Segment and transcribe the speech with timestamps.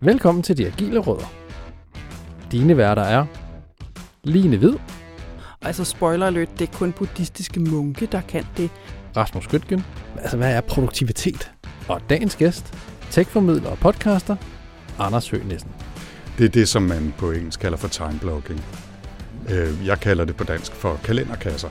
[0.00, 1.32] Velkommen til De Agile Rødder.
[2.52, 3.26] Dine værter er
[4.24, 4.74] Line Hvid,
[5.62, 8.70] Altså spoiler alert, det er kun buddhistiske munke, der kan det.
[9.16, 9.84] Rasmus Gøtgen.
[10.18, 11.50] Altså, hvad er produktivitet?
[11.88, 12.74] Og dagens gæst,
[13.10, 14.36] techformidler og podcaster,
[14.98, 15.70] Anders Høgh Nissen.
[16.38, 18.60] Det er det, som man på engelsk kalder for timeblocking.
[19.50, 21.68] Øh, Jeg kalder det på dansk for kalenderkasser.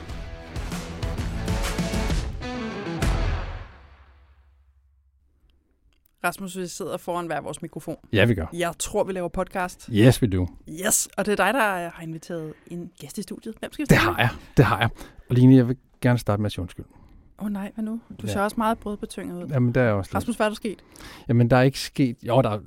[6.27, 7.95] Rasmus, vi sidder foran hver vores mikrofon.
[8.13, 8.45] Ja, vi gør.
[8.53, 9.89] Jeg tror, vi laver podcast.
[9.93, 10.47] Yes, we do.
[10.69, 13.55] Yes, og det er dig, der har inviteret en gæst i studiet.
[13.59, 14.29] Hvem skal vi Det har jeg.
[14.57, 14.89] Det har jeg.
[15.29, 16.85] Og Line, jeg vil gerne starte med at sige undskyld.
[17.39, 17.91] Åh oh, nej, hvad nu?
[18.21, 18.33] Du Ja.
[18.33, 19.49] ser også meget brødbetynget ud.
[19.49, 20.15] Jamen, der er også lidt.
[20.15, 20.79] Rasmus, hvad er der sket?
[21.27, 22.17] Jamen, der er ikke sket...
[22.23, 22.57] Jo, der er...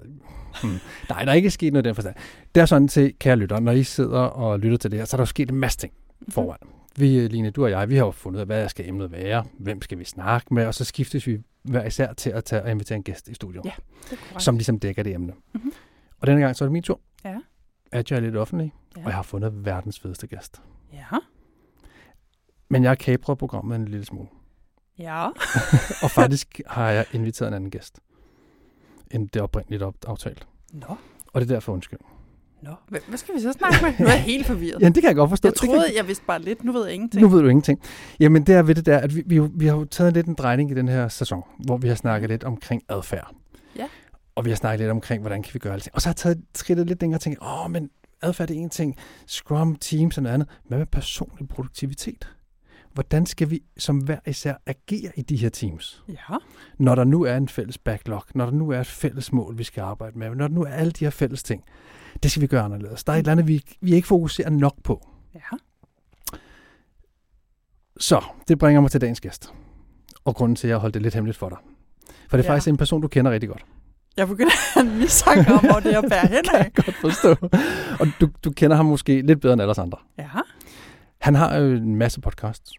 [0.62, 0.78] Hmm.
[1.11, 2.14] Nej, der er ikke sket noget i den forstand.
[2.55, 5.16] Det er sådan til, kære lytter, når I sidder og lytter til det her, så
[5.16, 5.92] er der jo sket en masse ting
[6.28, 6.58] foran.
[6.97, 9.45] Vi, Line, du og jeg, vi har jo fundet ud af, hvad skal emnet være,
[9.58, 12.70] hvem skal vi snakke med, og så skiftes vi hver især til at tage og
[12.70, 13.70] invitere en gæst i studio, Ja,
[14.05, 14.42] Det er korrekt.
[14.42, 15.33] som ligesom dækker det emne.
[15.55, 15.72] Mhm.
[16.20, 17.00] Og denne gang så er det min tur.
[17.25, 17.39] Ja.
[17.92, 19.00] Agile er lidt offentlig, Ja.
[19.02, 20.62] og jeg har fundet verdens fedeste gæst.
[20.92, 21.05] Ja.
[22.69, 24.28] Men jeg har kapret programmet en lille smule.
[24.98, 25.27] Ja.
[26.05, 28.00] Og faktisk har jeg inviteret en anden gæst,
[29.11, 30.47] end det oprindeligt op- aftalt.
[30.72, 30.86] Nå.
[31.33, 31.98] Og det er derfor undskyld.
[32.62, 32.70] Nå.
[32.89, 33.92] Hvad, skal vi så snakke med?
[33.98, 34.80] Nu er jeg helt forvirret.
[34.83, 35.48] Ja, det kan jeg godt forstå.
[35.48, 36.64] Jeg Det kan- troede, jeg vidste bare lidt.
[36.64, 37.22] Nu ved jeg ingenting.
[37.22, 37.80] Nu ved du ingenting.
[38.20, 40.34] Jamen, det er ved det der, at vi, vi, vi har jo taget lidt en
[40.34, 43.34] drejning i den her sæson, hvor vi har snakket lidt omkring adfærd.
[43.77, 43.86] Ja.
[44.34, 45.94] Og vi har snakket lidt omkring, hvordan kan vi gøre alting.
[45.94, 47.91] Og så har jeg taget skridtet lidt længere og tænkt, åh, men
[48.22, 50.48] adfærd er en ting, Scrum, Teams og noget andet.
[50.69, 52.28] Hvad med personlig produktivitet?
[52.95, 56.02] Hvordan skal vi som hver især agere i de her teams?
[56.08, 56.36] Ja.
[56.78, 59.64] Når der nu er en fælles backlog, når der nu er et fælles mål, vi
[59.64, 61.64] skal arbejde med, når der nu er alle de her fælles ting,
[62.22, 63.05] det skal vi gøre anderledes.
[63.05, 65.06] Der er et eller andet, vi, vi ikke fokuserer nok på.
[65.34, 65.41] Ja.
[68.00, 69.52] Så, det bringer mig til dagens gæst.
[70.25, 71.58] Og grunden til, at jeg holdt det lidt hemmeligt for dig.
[72.28, 72.52] For det er Ja.
[72.55, 73.64] faktisk en person, du kender rigtig godt.
[74.17, 76.72] Jeg begynder at have en mistanke om, hvor det er bære hen af.
[76.75, 77.36] godt forstå.
[78.00, 79.98] og du, du kender ham måske lidt bedre end alle andre.
[80.18, 80.29] Ja.
[81.18, 82.73] Han har jo en masse podcasts,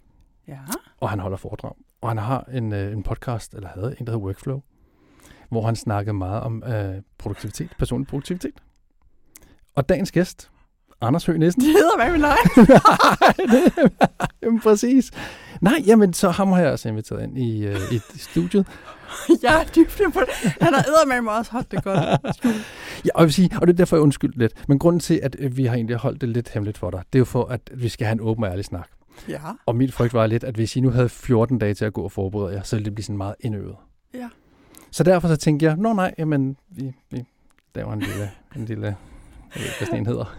[0.48, 0.58] Ja.
[0.98, 1.74] og han holder foredrag.
[2.02, 4.62] Og han har en, øh, en podcast, eller havde en, der hedder Workflow,
[5.50, 8.54] hvor han snakkede meget om øh, produktivitet, personlig produktivitet.
[9.76, 10.50] Og dagens gæst,
[11.02, 11.62] Anders Høgh Nissen.
[11.62, 12.38] Det hedder hvad med nej.
[14.44, 15.12] jamen, præcis.
[15.62, 18.68] Nej, jamen, så ham har jeg også inviteret ind i, øh, i studiet.
[19.44, 20.52] Jeg er dybt på det.
[20.62, 22.00] Han har eddermame mig også holdt det godt.
[23.06, 24.54] Ja, og, jeg vil sige, og det er derfor, jeg undskylder lidt.
[24.68, 27.20] Men grunden til, at øh, vi har egentlig holdt det lidt hemmeligt for dig, det
[27.20, 28.90] er jo for, at vi skal have en åben og ærlig snak.
[29.30, 29.40] Ja.
[29.66, 32.02] Og mit frygt var lidt, at hvis I nu havde 14 dage til at gå
[32.02, 33.76] og forberede jer, så ville det blive sådan meget indøvet.
[34.14, 34.30] Ja.
[34.92, 37.24] Så derfor så tænkte jeg, nå nej, jamen, vi, vi
[37.76, 38.96] laver en lille, en lille
[39.56, 40.38] jeg ved ikke, hvad sådan en hedder.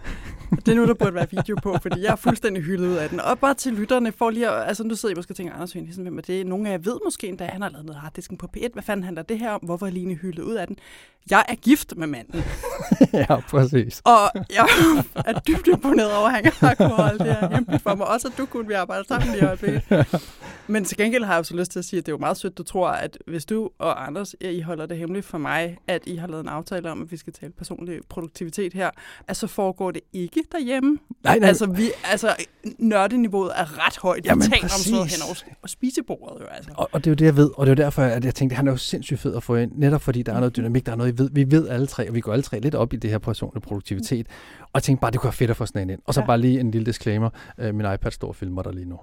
[0.55, 3.09] Det er nu, der burde være video på, fordi jeg er fuldstændig hyldet ud af
[3.09, 3.19] den.
[3.19, 5.73] Og bare til lytterne, for lige at, altså nu sidder I måske og tænker, Anders
[5.73, 6.47] Høgh Nielsen, hvem er det?
[6.47, 8.73] Nogle af jer ved måske endda, han har lavet noget harddisken på P1.
[8.73, 9.61] Hvad fanden handler det her om?
[9.61, 10.77] Hvorfor er Line hyldet ud af den?
[11.29, 12.43] Jeg er gift med manden,
[13.13, 14.01] ja, præcis.
[14.05, 14.67] og jeg
[15.15, 18.07] er dybt imponeret over, at han har kunnet holde det her hemmeligt for mig.
[18.07, 19.83] Også at du kunne, vi arbejder sammen lige i øjeblikket.
[20.67, 22.19] Men til gengæld har jeg jo så lyst til at sige, at det er jo
[22.19, 25.77] meget sødt, du tror, at hvis du og Anders, I holder det hemmeligt for mig,
[25.87, 28.89] at I har lavet en aftale om, at vi skal tale personlig produktivitet her,
[29.27, 30.97] at så foregår det ikke derhjemme.
[31.23, 32.35] Nej, nej, Altså, vi, altså
[32.79, 34.25] nørdeniveauet er ret højt.
[34.25, 35.21] Jamen, vi taler om sådan noget præcis.
[35.23, 36.71] hen over og spisebordet jo, altså.
[36.77, 37.49] Og, og det er jo det, jeg ved.
[37.57, 39.43] Og det er jo derfor, at jeg tænkte, at han er jo sindssygt fed at
[39.43, 39.71] få ind.
[39.75, 41.29] Netop fordi der er noget dynamik, der er noget, I ved.
[41.33, 43.61] Vi ved alle tre, og vi går alle tre lidt op i det her personlige
[43.61, 44.27] produktivitet.
[44.61, 45.99] Og jeg tænkte bare, det kunne være fedt at få sådan en ind.
[46.05, 46.25] Og så Ja.
[46.25, 47.29] bare lige en lille disclaimer.
[47.57, 48.99] Øh, min iPad står og filmer dig lige nu.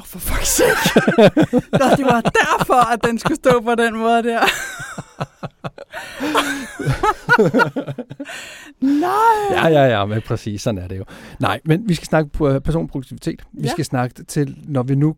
[0.00, 1.00] Oh, for fuck's sake.
[1.80, 4.40] Nå, det var derfor, at den skulle stå på den måde der.
[8.80, 9.10] Nej.
[9.50, 11.04] Ja, ja, ja, men præcis, sådan er det jo.
[11.40, 13.42] Nej, men vi skal snakke på øh, personproduktivitet.
[13.52, 13.70] Vi Ja.
[13.70, 15.14] skal snakke til, når vi nu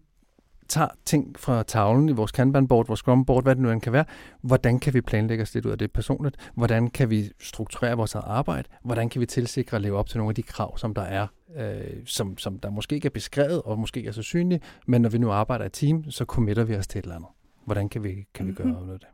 [0.72, 4.05] tager ting fra tavlen i vores Kanban-board, vores Scrum-board, hvad det nu end kan være,
[4.41, 6.37] hvordan kan vi planlægge os lidt ud af det personligt?
[6.55, 8.69] Hvordan kan vi strukturere vores arbejde?
[8.84, 11.27] Hvordan kan vi tilsikre at leve op til nogle af de krav, som der er,
[11.56, 15.03] øh, som, som der måske ikke er beskrevet og måske ikke er så synlige, men
[15.03, 17.28] når vi nu arbejder i team, så committer vi os til et eller andet.
[17.65, 18.77] Hvordan kan vi, kan vi gøre Mhm.
[18.77, 19.09] noget af det?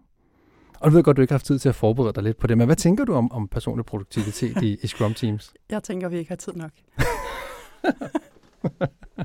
[0.81, 2.47] Og du ved godt, du ikke har haft tid til at forberede dig lidt på
[2.47, 5.53] det, men hvad tænker du om, om personlig produktivitet i, i Scrum Teams?
[5.71, 6.71] Jeg tænker, vi ikke har tid nok.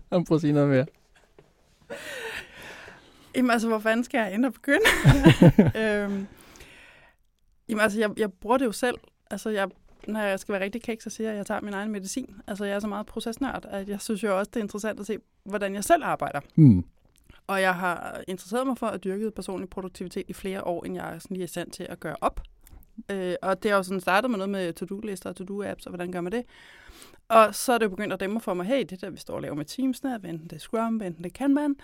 [0.27, 0.85] Prøv at sige noget mere.
[3.35, 4.85] Jamen altså, hvor fanden skal jeg og begynde?
[5.81, 6.27] øhm,
[7.69, 8.97] jamen altså, jeg, jeg bruger det jo selv.
[9.31, 9.69] Altså, jeg,
[10.07, 12.35] når jeg skal være rigtig kæk, så siger jeg, at jeg tager min egen medicin.
[12.47, 15.05] Altså, jeg er så meget procesnørd, at jeg synes jo også, det er interessant at
[15.05, 16.39] se, hvordan jeg selv arbejder.
[16.55, 16.85] Hmm.
[17.47, 21.21] Og jeg har interesseret mig for at dyrke personlig produktivitet i flere år, end jeg
[21.21, 22.41] sådan lige er stand til at gøre op.
[23.11, 26.11] Øh, og det har jo sådan startet med noget med to-do-lister og to-do-apps, og hvordan
[26.11, 26.45] gør man det?
[27.27, 29.33] Og så er det jo begyndt at dæmme for mig, hey, det der, vi står
[29.35, 31.75] og laver med Teamsne, enten det er Scrum, enten det kan man.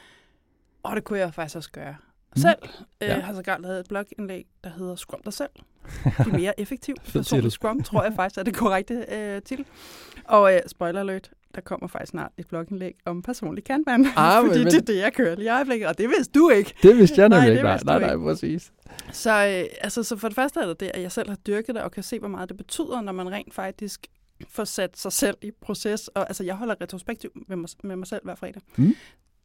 [0.84, 1.96] Og det kunne jeg faktisk også gøre
[2.36, 2.42] Mm.
[2.42, 2.58] selv.
[3.02, 3.14] Øh, Ja.
[3.16, 5.50] Jeg har sågar lavet et blogindlæg, der hedder Scrum dig selv.
[6.26, 9.66] De mere effektiv person i Scrum, tror jeg faktisk er det korrekte øh, til.
[10.26, 14.06] Og øh, spoiler alert, der kommer faktisk snart et blogindlæg om personlig kanban.
[14.16, 16.50] Ah, fordi men- det er det, jeg kører lige i øjeblikket, og det vidste du
[16.50, 16.74] ikke.
[16.84, 17.64] Det vidste jeg nemlig det ikke.
[17.64, 18.72] Nej, nej, nej, præcis.
[19.12, 21.76] Så, øh, altså, så for det første er det det, at jeg selv har dyrket
[21.76, 24.08] det, og kan se, hvor meget det betyder, når man rent faktisk
[24.48, 26.08] får sat sig selv i proces.
[26.08, 28.62] Og, altså, jeg holder retrospektiv med mig, med mig selv hver fredag.
[28.78, 28.86] Mm.
[28.86, 28.96] Det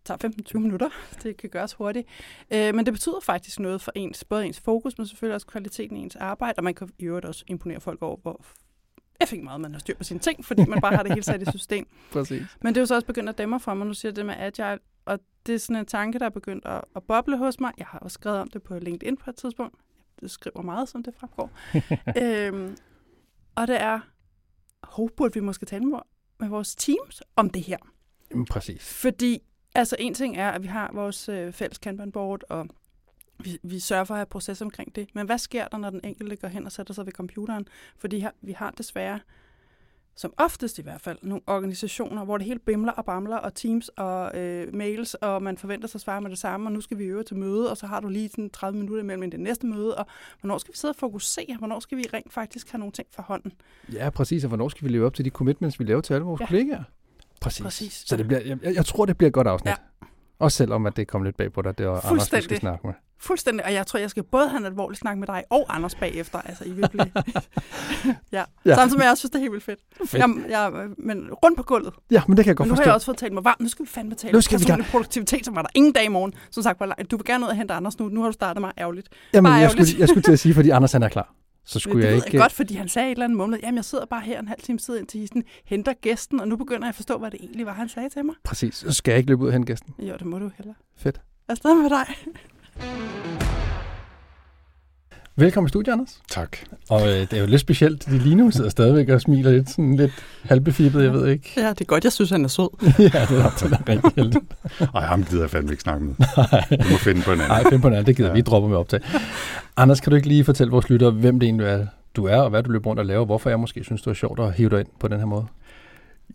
[0.04, 0.88] tager 15-20 minutter.
[1.22, 2.08] Det kan gøres hurtigt.
[2.50, 5.96] Øh, men det betyder faktisk noget for ens, både ens fokus, men selvfølgelig også kvaliteten
[5.96, 6.54] i ens arbejde.
[6.58, 8.44] Og man kan i øvrigt også imponere folk over, hvor
[9.20, 11.42] effektivt meget man har styr på sine ting, fordi man bare har det hele sat
[11.42, 11.86] i system.
[12.12, 12.58] præcis.
[12.62, 13.86] Men det er jo så også begyndt at dæmme for mig.
[13.86, 16.84] Nu siger det med agile, og det er sådan en tanke, der er begyndt at,
[16.96, 17.72] at boble hos mig.
[17.78, 19.74] Jeg har også skrevet om det på LinkedIn på et tidspunkt.
[20.20, 21.50] Det skriver meget, som det fremgår.
[22.22, 22.76] øhm,
[23.54, 24.00] og det er,
[24.88, 27.76] hov, burde vi måske tale med, vores teams om det her.
[28.30, 29.00] Jamen, præcis.
[29.00, 29.42] Fordi,
[29.74, 32.68] altså en ting er, at vi har vores øh, fælles Kanban-board, og
[33.38, 35.08] vi, vi sørger for at have proces omkring det.
[35.14, 37.66] Men hvad sker der, når den enkelte går hen og sætter sig ved computeren?
[37.98, 39.20] Fordi her, vi har desværre,
[40.16, 43.88] som oftest i hvert fald, nogle organisationer, hvor det hele bimler og bamler, og teams
[43.88, 46.98] og øh, mails, og man forventer sig at svare med det samme, og nu skal
[46.98, 49.66] vi øve til møde, og så har du lige sådan 30 minutter imellem det næste
[49.66, 50.06] møde, og
[50.40, 51.56] hvornår skal vi sidde og fokusere?
[51.58, 53.52] Hvornår skal vi rent faktisk have nogle ting for hånden?
[53.92, 54.44] Ja, præcis.
[54.44, 56.46] Og hvornår skal vi leve op til de commitments, vi laver til alle vores Ja.
[56.46, 56.82] kollegaer?
[57.40, 57.62] Præcis.
[57.62, 58.04] Præcis.
[58.06, 59.70] Så det bliver, jeg, jeg, tror, det bliver et godt afsnit.
[59.70, 59.76] Ja.
[60.38, 62.86] Også selvom, at det kom lidt bag på dig, det var Anders, vi skal snakke
[62.86, 62.94] med.
[63.18, 65.94] Fuldstændig, og jeg tror, jeg skal både have en alvorlig snak med dig og Anders
[65.94, 66.40] bagefter.
[66.40, 67.06] Altså, I vil blive...
[68.32, 68.44] ja.
[68.64, 68.74] Ja.
[68.74, 69.80] Samtidig med, jeg også synes, det er helt vildt fedt.
[69.98, 70.14] Fedt.
[70.14, 71.94] Jamen, jeg, men rundt på gulvet.
[72.10, 72.88] Ja, men det kan jeg godt Men nu har forstå.
[72.88, 73.60] jeg også fået talt mig varmt.
[73.60, 76.04] Nu skal vi fandme tale Nu skal vi personlig produktivitet, som var der ingen dag
[76.04, 76.32] i morgen.
[76.50, 76.80] Som sagt,
[77.10, 78.08] du vil gerne ud og hente Anders nu.
[78.08, 79.08] Nu har du startet mig ærgerligt.
[79.32, 81.34] Jamen, bare jeg skulle, jeg skulle til at sige, fordi Anders han er klar.
[81.66, 82.28] Så skulle det jeg ikke...
[82.32, 83.60] jeg godt, fordi han sagde et eller andet mumlet.
[83.62, 86.48] Jamen, jeg sidder bare her en halv time sidder ind til histen, henter gæsten, og
[86.48, 88.34] nu begynder jeg at forstå, hvad det egentlig var, han sagde til mig.
[88.44, 88.74] Præcis.
[88.74, 89.94] Så skal jeg ikke løbe ud og hente gæsten.
[89.98, 90.74] Jo, det må du heller.
[90.96, 91.20] Fedt.
[91.48, 92.14] Afsted med dig.
[95.36, 96.22] Velkommen i studiet, Anders.
[96.28, 96.56] Tak.
[96.90, 99.70] Og øh, det er jo lidt specielt, de lige nu sidder stadigvæk og smiler lidt,
[99.70, 100.12] sådan lidt
[100.42, 101.52] halvbefippet, jeg ved ikke.
[101.56, 102.04] Ja, det er godt.
[102.04, 102.68] Jeg synes, han er sød.
[102.82, 104.44] ja, det er, det er rigtig heldigt.
[104.94, 106.14] Ej, ham gider jeg fandme ikke snakke med.
[106.78, 107.48] Du må finde på en anden.
[107.48, 108.34] Nej, find på en anden, det gider Ja.
[108.34, 109.00] vi dropper med optag.
[109.76, 111.86] Anders, kan du ikke lige fortælle vores lyttere, hvem det egentlig er,
[112.16, 114.14] du er, og hvad du løber rundt og laver, hvorfor jeg måske synes, det er
[114.14, 115.46] sjovt at hive dig ind på den her måde?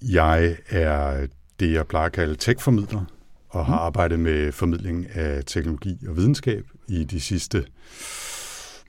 [0.02, 1.28] Jeg er
[1.60, 3.02] det, jeg plejer at kalde tech-formidler,
[3.50, 7.66] og har arbejdet med formidling af teknologi og videnskab i de sidste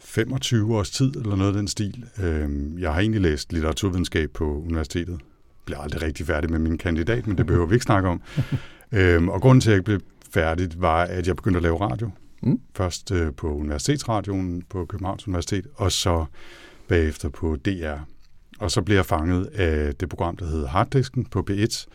[0.04, 2.04] 25 års tid, eller noget af den stil.
[2.22, 5.20] Øhm, Jeg har egentlig læst litteraturvidenskab på universitetet.
[5.64, 8.22] Blev aldrig rigtig færdig med min kandidat, men det behøver vi ikke snakke om.
[8.92, 12.10] Øhm, Og grunden til, at jeg blev færdig, var, at jeg begyndte at lave radio.
[12.42, 12.60] Mm.
[12.76, 16.24] Først øh, på Universitetsradioen på Københavns Universitet, og så
[16.88, 17.96] bagefter på DR.
[18.58, 21.86] Og så blev jeg fanget af det program, der hedder Harddisken på B1,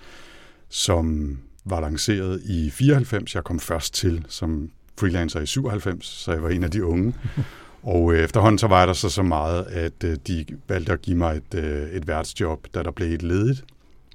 [0.69, 3.35] som var lanceret i 94.
[3.35, 4.69] Jeg kom først til som
[4.99, 7.13] freelancer i 97, så jeg var en af de unge.
[7.83, 11.17] Og øh, efterhånden så var der så så meget, at øh, de valgte at give
[11.17, 13.65] mig et, øh, et værtsjob, da der blev et ledigt.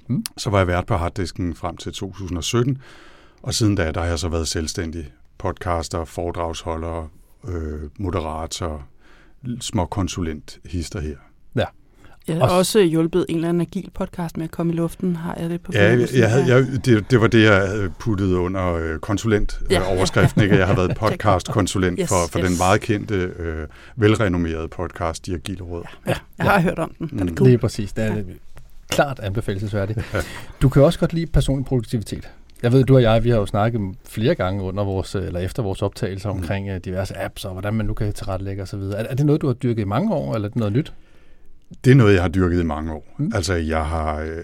[0.07, 0.25] Mm.
[0.37, 2.77] Så var jeg vært på Harddisken frem til 2017,
[3.41, 7.11] og siden da, der har jeg så været selvstændig podcaster, foredragsholder,
[7.47, 8.87] øh, moderator,
[9.59, 11.17] små konsulent, hister her.
[12.27, 15.15] Jeg har Også- også hjulpet en eller anden agil podcast med at komme i luften,
[15.15, 17.91] har jeg det på Ja, jeg, jeg, havde- jeg, det, det var det, jeg havde
[17.99, 19.75] puttet under øh, konsulent Ja.
[19.81, 19.95] ja.
[19.97, 20.41] overskriften.
[20.43, 20.57] Ikke?
[20.57, 22.47] Jeg har været podcast-konsulent Yes, for, for yes.
[22.47, 25.83] den meget kendte, øh, velrenommerede podcast, De Agile Råd.
[26.07, 27.07] Ja, jeg har hørt om den.
[27.09, 27.35] Den er Mm.
[27.35, 27.45] god.
[27.45, 27.93] Lige præcis.
[27.93, 28.21] Det er ja.
[28.89, 29.99] klart anbefalesværdigt.
[30.61, 32.29] Du kan også godt lide personlig produktivitet.
[32.63, 35.63] Jeg ved, du og jeg, vi har jo snakket flere gange under vores, eller efter
[35.63, 38.79] vores optagelser omkring øh, diverse apps og hvordan man nu kan tilrettelægge osv.
[38.79, 40.93] Er, er det noget, du har dyrket i mange år, eller er det noget nyt?
[41.83, 43.15] Det er noget, jeg har dyrket i mange år.
[43.19, 43.31] Mm.
[43.35, 44.43] Altså, jeg har øh,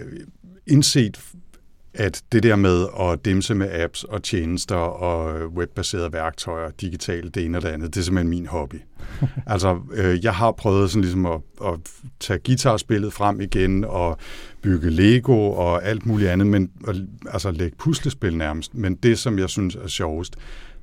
[0.67, 1.19] indset,
[1.93, 7.45] at det der med at dimse med apps og tjenester og webbaserede værktøjer, digitale, det
[7.45, 8.75] ene og det andet, det er simpelthen min hobby.
[9.47, 11.73] altså, øh, jeg har prøvet sådan ligesom at, at
[12.19, 14.17] tage guitarspillet frem igen og
[14.61, 16.95] bygge Lego og alt muligt andet, men at,
[17.29, 18.75] altså lægge puslespil nærmest.
[18.75, 20.35] Men det, som jeg synes er sjovest,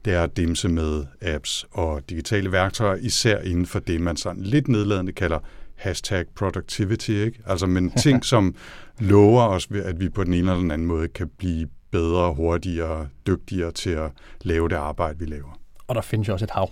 [0.05, 4.43] det er at dimse med apps og digitale værktøjer, især inden for det, man sådan
[4.43, 5.39] lidt nedladende kalder
[5.77, 7.43] hashtag productivity, ikke?
[7.47, 8.55] Altså, men ting, som
[8.99, 13.09] lover os, at vi på den ene eller den anden måde kan blive bedre, hurtigere,
[13.27, 14.11] dygtigere til at
[14.43, 15.59] lave det arbejde, vi laver.
[15.89, 16.71] Og der findes jo også et hav.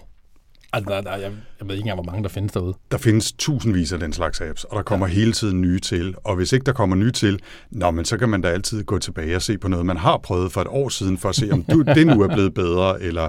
[0.74, 2.74] Altså, der, der, jeg, jeg ved ikke engang, hvor mange der findes derude.
[2.90, 5.12] Der findes tusindvis af den slags apps, og der kommer ja.
[5.12, 6.14] hele tiden nye til.
[6.24, 7.40] Og hvis ikke der kommer nye til,
[7.70, 10.18] nå, men så kan man da altid gå tilbage og se på noget, man har
[10.18, 13.02] prøvet for et år siden, for at se, om du, det nu er blevet bedre,
[13.02, 13.28] eller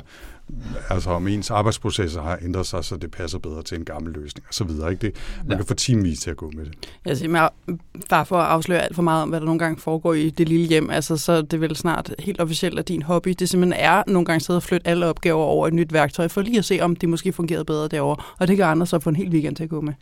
[0.89, 4.45] altså om ens arbejdsprocesser har ændret sig, så det passer bedre til en gammel løsning
[4.47, 4.91] og så videre.
[4.91, 5.01] Ikke?
[5.01, 5.55] Det, man Ja.
[5.55, 6.73] kan få teamvis til at gå med det.
[7.05, 7.49] Jeg siger,
[8.09, 10.49] bare for at afsløre alt for meget om, hvad der nogle gange foregår i det
[10.49, 13.81] lille hjem, altså, så er det vel snart helt officielt, at din hobby, det simpelthen
[13.83, 16.65] er nogle gange sidde og flytte alle opgaver over et nyt værktøj, for lige at
[16.65, 18.23] se, om de måske fungerede bedre derovre.
[18.39, 19.93] Og det kan andre så få en hel weekend til at gå med.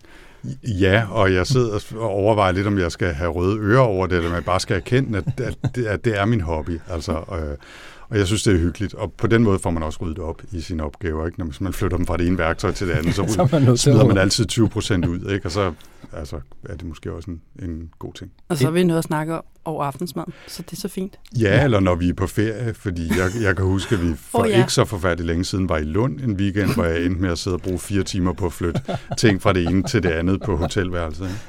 [0.80, 4.16] Ja, og jeg sidder og overvejer lidt, om jeg skal have røde ører over det,
[4.18, 6.80] eller om jeg bare skal erkende, at, at, det, at det er min hobby.
[6.90, 7.58] Altså, øh,
[8.12, 8.94] og jeg synes, det er hyggeligt.
[8.94, 11.26] Og på den måde får man også ryddet op i sine opgaver.
[11.26, 11.40] Ikke?
[11.40, 13.78] Når man- man flytter dem fra det ene værktøj til det andet, så, Så man
[13.78, 15.32] smider man altid 20 procent ud.
[15.32, 15.46] Ikke?
[15.46, 15.74] Og så
[16.14, 16.40] altså,
[16.70, 18.32] er det måske også en, en god ting.
[18.50, 21.20] Og så er vi nødt at snakke over aftensmad, så det er så fint.
[21.40, 24.40] Ja, eller når vi er på ferie, fordi jeg, jeg kan huske, at vi for
[24.40, 24.54] oh, ja.
[24.56, 24.62] ja.
[24.62, 27.38] ikke så forfærdeligt længe siden var i Lund en weekend, hvor jeg endte med at
[27.38, 28.82] sidde og bruge fire timer på at flytte
[29.18, 31.24] ting fra det ene til det andet på hotelværelset.
[31.24, 31.40] Ikke?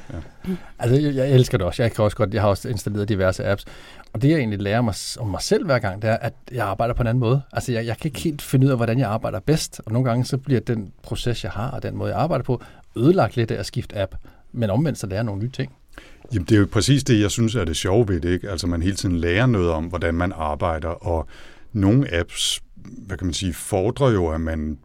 [0.48, 0.54] Ja.
[0.78, 1.82] Altså, jeg, jeg elsker det også.
[1.82, 3.64] Jeg kan også godt, jeg har også installeret diverse apps.
[4.12, 6.66] Og det, jeg egentlig lærer mig om mig selv hver gang, det er, at jeg
[6.66, 7.42] arbejder på en anden måde.
[7.52, 9.80] Altså, jeg, jeg kan ikke helt finde ud af, hvordan jeg arbejder bedst.
[9.86, 12.62] Og nogle gange, så bliver den proces, jeg har, og den måde, jeg arbejder på,
[12.96, 14.14] ødelagt lidt af at skifte app.
[14.52, 15.72] Men omvendt, så lærer jeg nogle nye ting.
[16.32, 18.28] Jamen, det er jo præcis det, jeg synes er det sjove ved det.
[18.28, 18.50] Ikke?
[18.50, 21.26] Altså, man hele tiden lærer noget om, hvordan man arbejder, og
[21.72, 24.78] nogle apps, hvad kan man sige, fordrer jo, at man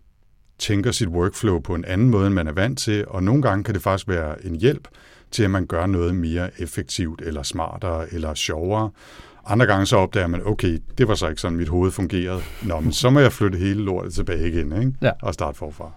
[0.60, 3.64] tænker sit workflow på en anden måde, end man er vant til, og nogle gange
[3.64, 4.88] kan det faktisk være en hjælp
[5.32, 8.90] til, at man gør noget mere effektivt, eller smartere, eller sjovere.
[9.46, 12.42] Andre gange så opdager man, okay, det var så ikke sådan, mit hoved fungerede.
[12.64, 14.94] Nå, men så må jeg flytte hele lortet tilbage igen, ikke?
[15.02, 15.12] Ja.
[15.22, 15.92] og starte forfra.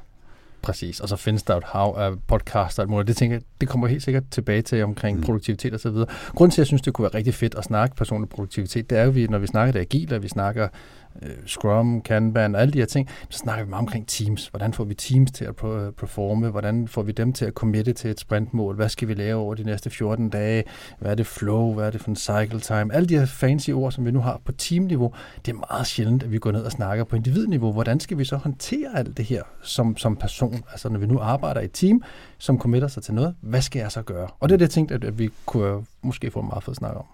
[0.63, 1.01] Præcis.
[1.01, 3.09] Og så findes der et hav af podcast og alt muligt.
[3.09, 5.23] Det tænker jeg, det kommer helt sikkert tilbage til omkring Mm.
[5.25, 6.07] produktivitet og så videre.
[6.35, 8.99] Grunden til, at jeg synes, det kunne være rigtig fedt at snakke personlig produktivitet, det
[8.99, 10.69] er jo, vi, når vi snakker det agile, og vi snakker
[11.23, 14.47] øh, Scrum, Kanban og alle de her ting, så snakker vi meget omkring teams.
[14.47, 16.49] Hvordan får vi teams til at øh, performe?
[16.49, 18.77] Hvordan får vi dem til at committe til et sprintmål?
[18.77, 20.65] Hvad skal vi lave over de næste 14 dage?
[20.99, 21.75] Hvad er det flow?
[21.75, 22.95] Hvad er det for en cycle time?
[22.95, 25.13] Alle de her fancy ord, som vi nu har på teamniveau,
[25.47, 27.73] det er meget sjældent, at vi går ned og snakker på individniveau.
[27.73, 30.63] Hvordan skal vi så håndtere alt det her som, som person?
[30.71, 32.03] Altså når vi nu arbejder i et team,
[32.39, 34.29] som committer sig til noget, hvad skal jeg så gøre?
[34.41, 36.65] Og det er det, jeg tænkte, at, at vi kunne øh, måske få en meget
[36.65, 37.05] fed snak om.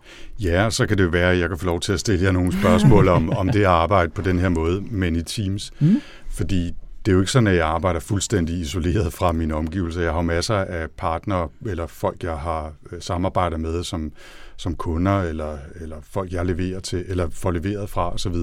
[0.40, 2.32] Ja, så kan det jo være, at jeg kan få lov til at stille jer
[2.32, 5.72] nogle spørgsmål om, om det arbejde arbejde på den her måde, men i Teams.
[5.80, 6.00] Mm.
[6.30, 6.72] Fordi
[7.06, 10.02] det er jo ikke sådan, at jeg arbejder fuldstændig isoleret fra mine omgivelser.
[10.02, 14.12] Jeg har masser af partnere eller folk, jeg har øh, samarbejder med som,
[14.56, 18.34] som kunder, eller, eller folk, jeg leverer til, eller får leveret fra osv.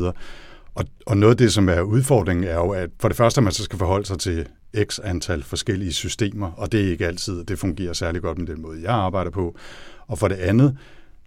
[0.76, 3.44] Og, og noget af det, som er udfordringen, er jo, at for det første, at
[3.44, 4.48] man så skal forholde sig til
[4.84, 8.48] x antal forskellige systemer, og det er ikke altid, at det fungerer særlig godt med
[8.48, 9.56] den måde, jeg arbejder på.
[10.08, 10.78] Og for det andet,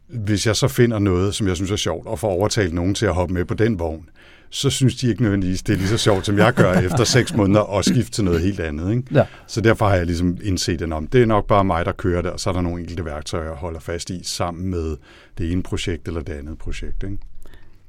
[0.08, 3.06] hvis jeg så finder noget, som jeg synes er sjovt, og får overtalt nogen til
[3.06, 4.08] at hoppe med på den vogn,
[4.50, 7.34] så synes de ikke nødvendigvis, det er lige så sjovt, som jeg gør efter seks
[7.34, 8.90] måneder, og skifte til noget helt andet.
[8.90, 9.02] Ikke?
[9.14, 9.26] Ja.
[9.46, 12.22] Så derfor har jeg ligesom indset den om, det er nok bare mig, der kører
[12.22, 14.96] det, og så er der nogle enkelte værktøjer, jeg holder fast i, sammen med
[15.38, 17.02] det ene projekt eller det andet projekt.
[17.02, 17.18] Ikke?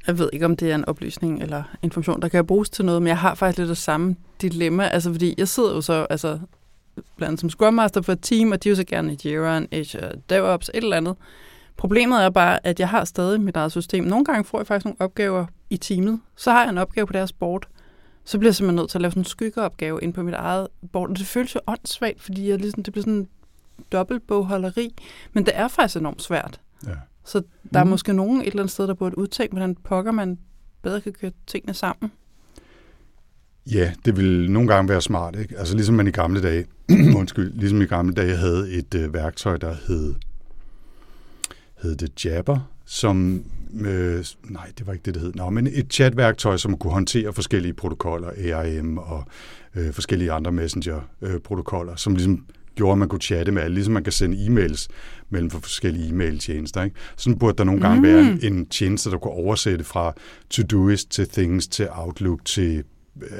[0.07, 3.01] Jeg ved ikke, om det er en oplysning eller information, der kan bruges til noget,
[3.01, 6.39] men jeg har faktisk lidt det samme dilemma, altså fordi jeg sidder jo så, altså
[7.17, 9.17] blandt andet som Scrum Master for et team, og de er jo så gerne i
[9.25, 11.15] Jira, Azure DevOps, et eller andet.
[11.77, 14.03] Problemet er bare, at jeg har stadig mit eget system.
[14.03, 16.19] Nogle gange får jeg faktisk nogle opgaver i teamet.
[16.35, 17.67] Så har jeg en opgave på deres board.
[18.25, 20.67] Så bliver jeg simpelthen nødt til at lave sådan en skyggeopgave ind på mit eget
[20.91, 21.09] board.
[21.09, 23.27] Og det føles jo åndssvagt, fordi jeg ligesom, det bliver sådan en
[23.91, 24.93] dobbeltbogholderi.
[25.33, 26.59] Men det er faktisk enormt svært.
[26.87, 26.91] Ja.
[27.25, 27.41] Så
[27.73, 27.89] der er Mhm.
[27.89, 30.37] måske nogen et eller andet sted, der burde udtænke, hvordan pokker man
[30.81, 32.11] bedre kan køre tingene sammen.
[33.71, 35.35] Ja, det vil nogle gange være smart.
[35.35, 35.57] Ikke?
[35.57, 36.65] Altså ligesom man i gamle dage,
[37.19, 40.15] undskyld, ligesom i gamle dage havde et øh, værktøj, der hed,
[41.81, 43.43] hed det Jabber, som,
[43.79, 47.33] øh, nej, det var ikke det, det hed, Nå, men et chatværktøj, som kunne håndtere
[47.33, 49.23] forskellige protokoller, ARM og
[49.75, 54.03] øh, forskellige andre messenger-protokoller, som ligesom gjorde, at man kunne chatte med alle, ligesom man
[54.03, 54.87] kan sende e-mails
[55.29, 56.83] mellem for forskellige e-mail-tjenester.
[56.83, 56.95] Ikke?
[57.17, 58.03] Sådan burde der nogle gange Mm.
[58.03, 60.13] være en, en tjeneste, der kunne oversætte fra
[60.49, 62.83] Todoist til Things til Outlook til øh,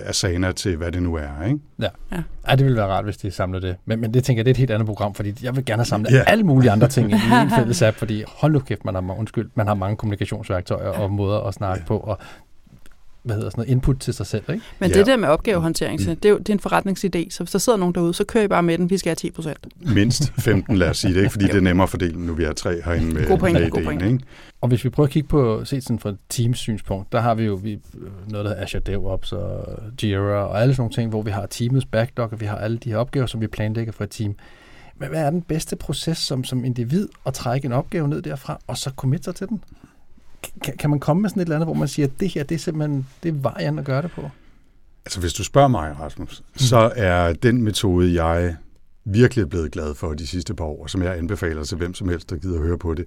[0.05, 1.43] Asana til hvad det nu er.
[1.46, 1.60] Ikke?
[1.79, 3.75] Ja, det ville være rart, hvis de samlede det.
[3.86, 5.79] Men, men det tænker jeg, det er et helt andet program, fordi jeg vil gerne
[5.79, 6.15] have samlet Ja.
[6.15, 6.31] yeah.
[6.31, 9.50] alle mulige andre ting i en fælles app, fordi hold nu kæft, man har, undskyld,
[9.55, 11.88] man har mange kommunikationsværktøjer og måder at snakke Ja.
[11.88, 12.17] på, og
[13.24, 14.64] hvad hedder sådan noget, input til sig selv, ikke?
[14.80, 14.98] Men Ja.
[14.98, 17.30] det der med opgavehåndtering, det er jo det er en forretningsidé.
[17.30, 18.90] Så hvis der sidder nogen derude, så kører I bare med den.
[18.90, 19.58] Vi skal have 10 procent.
[19.94, 21.30] Mindst 15, lad os sige det, ikke?
[21.32, 23.70] fordi det er nemmere at fordele, nu vi er tre herinde med, God pointe, med
[23.70, 24.06] god pointe.
[24.06, 24.20] Ikke?
[24.62, 27.36] Og hvis vi prøver at kigge på, set sådan fra et teams synspunkt, der har
[27.36, 27.80] vi jo vi,
[28.30, 31.46] noget, der hedder Azure DevOps og Jira og alle sådan nogle ting, hvor vi har
[31.46, 34.36] teamets backlog, og vi har alle de her opgaver, som vi planlægger for et team.
[35.00, 38.60] Men hvad er den bedste proces som, som individ at trække en opgave ned derfra,
[38.68, 39.64] og så committe sig til den?
[40.64, 42.44] Kan, kan man komme med sådan et eller andet, hvor man siger, at det her,
[42.44, 44.30] det er simpelthen det er vejen at gøre det på?
[45.06, 48.56] Altså hvis du spørger mig, Rasmus, så er den metode, jeg
[49.06, 52.10] virkelig er blevet glad for de sidste par år, som jeg anbefaler til hvem som
[52.10, 53.06] helst, der gider at høre på det,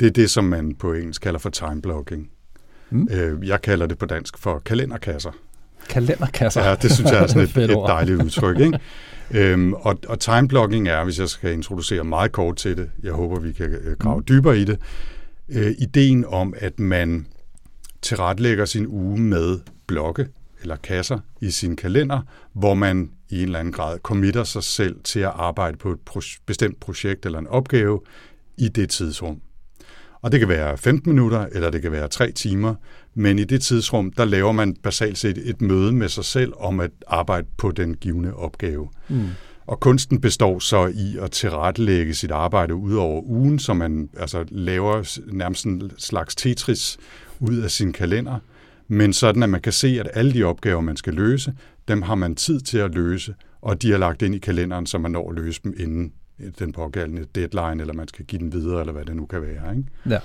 [0.00, 2.28] det er det, som man på engelsk kalder for time blocking.
[2.90, 3.08] Mm.
[3.10, 5.30] Øh, Jeg kalder det på dansk for kalenderkasser.
[5.88, 6.64] Kalenderkasser.
[6.68, 8.58] Ja, det synes jeg er sådan et, et dejligt udtryk.
[8.60, 8.78] Ikke?
[9.30, 13.40] Øhm, og, og timeblocking er, hvis jeg skal introducere meget kort til det, jeg håber,
[13.40, 14.24] vi kan øh, grave Mm.
[14.28, 14.78] dybere i det,
[15.48, 17.26] øh, ideen om, at man
[18.02, 20.28] tilretlægger sin uge med blokke
[20.60, 22.20] eller kasser i sin kalender,
[22.52, 25.98] hvor man i en eller anden grad committer sig selv til at arbejde på et
[26.10, 28.00] pro- bestemt projekt eller en opgave
[28.56, 29.40] i det tidsrum.
[30.22, 32.74] Og det kan være 15 minutter, eller det kan være 3 timer,
[33.14, 36.80] men i det tidsrum, der laver man basalt set et møde med sig selv om
[36.80, 38.88] at arbejde på den givende opgave.
[39.08, 39.28] Mm.
[39.66, 44.44] Og kunsten består så i at tilrettelægge sit arbejde ud over ugen, så man altså
[44.48, 46.98] laver nærmest en slags Tetris
[47.40, 48.38] ud af sin kalender,
[48.88, 51.54] men sådan at man kan se, at alle de opgaver, man skal løse,
[51.88, 54.98] dem har man tid til at løse, og de er lagt ind i kalenderen, så
[54.98, 56.12] man når at løse dem inden
[56.58, 59.76] den pågældende deadline, eller man skal give den videre, eller hvad det nu kan være.
[59.76, 59.88] Ikke?
[60.10, 60.18] Ja.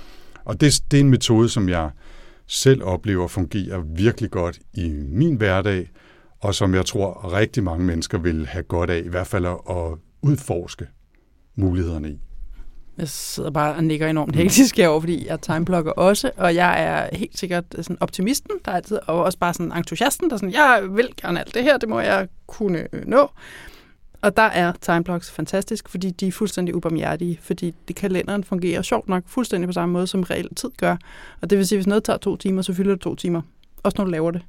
[0.44, 1.90] Og det, det er en metode, som jeg
[2.46, 5.90] selv oplever fungerer virkelig godt i min hverdag,
[6.40, 9.98] og som jeg tror rigtig mange mennesker vil have godt af, i hvert fald at,
[10.22, 10.86] udforske
[11.56, 12.18] mulighederne i.
[12.98, 17.16] Jeg sidder bare og nikker enormt hektisk herovre, fordi jeg timeblocker også, og jeg er
[17.16, 20.52] helt sikkert sådan optimisten, der er altid, og også bare sådan entusiasten, der er sådan,
[20.52, 23.30] jeg vil gerne alt det her, det må jeg kunne øh, nå.
[24.22, 29.08] Og der er timeblocks fantastisk, fordi de er fuldstændig ubarmhjertige, fordi det kalenderen fungerer sjovt
[29.08, 30.96] nok fuldstændig på samme måde, som reelt tid gør.
[31.40, 33.42] Og det vil sige, hvis noget tager to timer, så fylder det to timer.
[33.82, 34.42] Også når du laver det.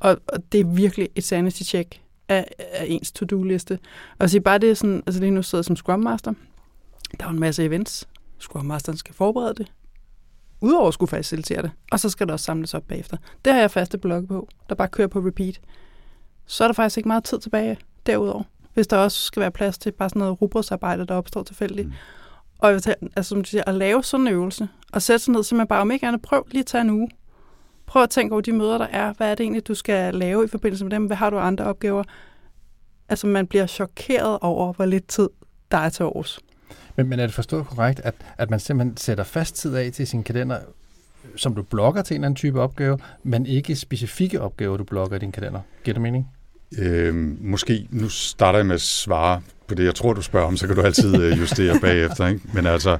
[0.00, 3.78] Og, og det er virkelig et sanity check af, af ens to-do-liste.
[4.18, 6.32] Og så bare det er sådan, altså lige nu sidder jeg som Scrum Master,
[7.20, 8.08] der er en masse events.
[8.38, 9.72] Scrum Masteren skal forberede det.
[10.60, 11.70] Udover at skulle facilitere det.
[11.92, 13.16] Og så skal det også samles op bagefter.
[13.44, 15.60] Det har jeg faste blogge på, der bare kører på repeat.
[16.46, 18.42] Så er der faktisk ikke meget tid tilbage derudover.
[18.74, 21.88] Hvis der også skal være plads til bare sådan noget rubrosarbejde, der opstår tilfældigt.
[21.88, 21.94] Mm.
[22.58, 25.24] Og jeg vil tage, altså, som du siger, at lave sådan en øvelse, og sætte
[25.24, 27.08] sig ned, så man bare om ikke andet, prøv lige at tage en uge.
[27.88, 29.12] Prøv at tænke over de møder, der er.
[29.12, 31.06] Hvad er det egentlig, du skal lave i forbindelse med dem?
[31.06, 32.04] Hvad har du andre opgaver?
[33.08, 35.28] Altså, man bliver chokeret over, hvor lidt tid
[35.70, 36.38] der er til års.
[36.96, 40.06] Men, men er det forstået korrekt, at, at man simpelthen sætter fast tid af til
[40.06, 40.58] sin kalender,
[41.36, 45.16] som du blokker til en eller anden type opgave, men ikke specifikke opgaver, du blokker
[45.16, 45.60] i din kalender?
[45.84, 46.28] Giver det mening?
[46.78, 50.56] Øhm, måske, nu starter jeg med at svare på det, jeg tror, du spørger om,
[50.56, 52.26] så kan du altid øh, justere bagefter.
[52.26, 52.40] Ikke?
[52.52, 52.98] Men altså,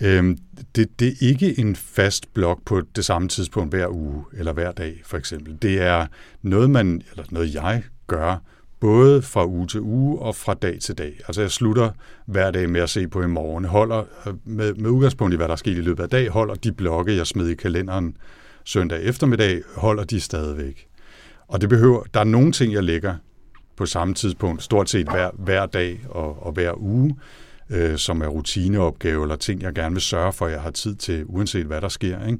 [0.00, 0.36] Øh,
[0.76, 4.72] det, det er ikke en fast blok på det samme tidspunkt hver uge eller hver
[4.72, 5.58] dag, for eksempel.
[5.62, 6.06] Det er
[6.42, 8.36] noget, man, eller noget jeg gør,
[8.80, 11.20] både fra uge til uge og fra dag til dag.
[11.28, 11.90] Altså jeg slutter
[12.26, 15.48] hver dag med at se på i morgen, holder øh, med, med udgangspunkt i, hvad
[15.48, 18.16] der er sket i løbet af dag, holder de blokke, jeg smed i kalenderen
[18.64, 20.86] søndag eftermiddag, holder de stadigvæk.
[21.48, 23.14] Og det behøver, der er nogle ting, jeg lægger
[23.76, 27.16] på samme tidspunkt, stort set hver, hver dag og, og hver uge,
[27.70, 30.94] øh, som er rutineopgave eller ting, jeg gerne vil sørge for, at jeg har tid
[30.94, 32.26] til, uanset hvad der sker.
[32.26, 32.38] Ikke?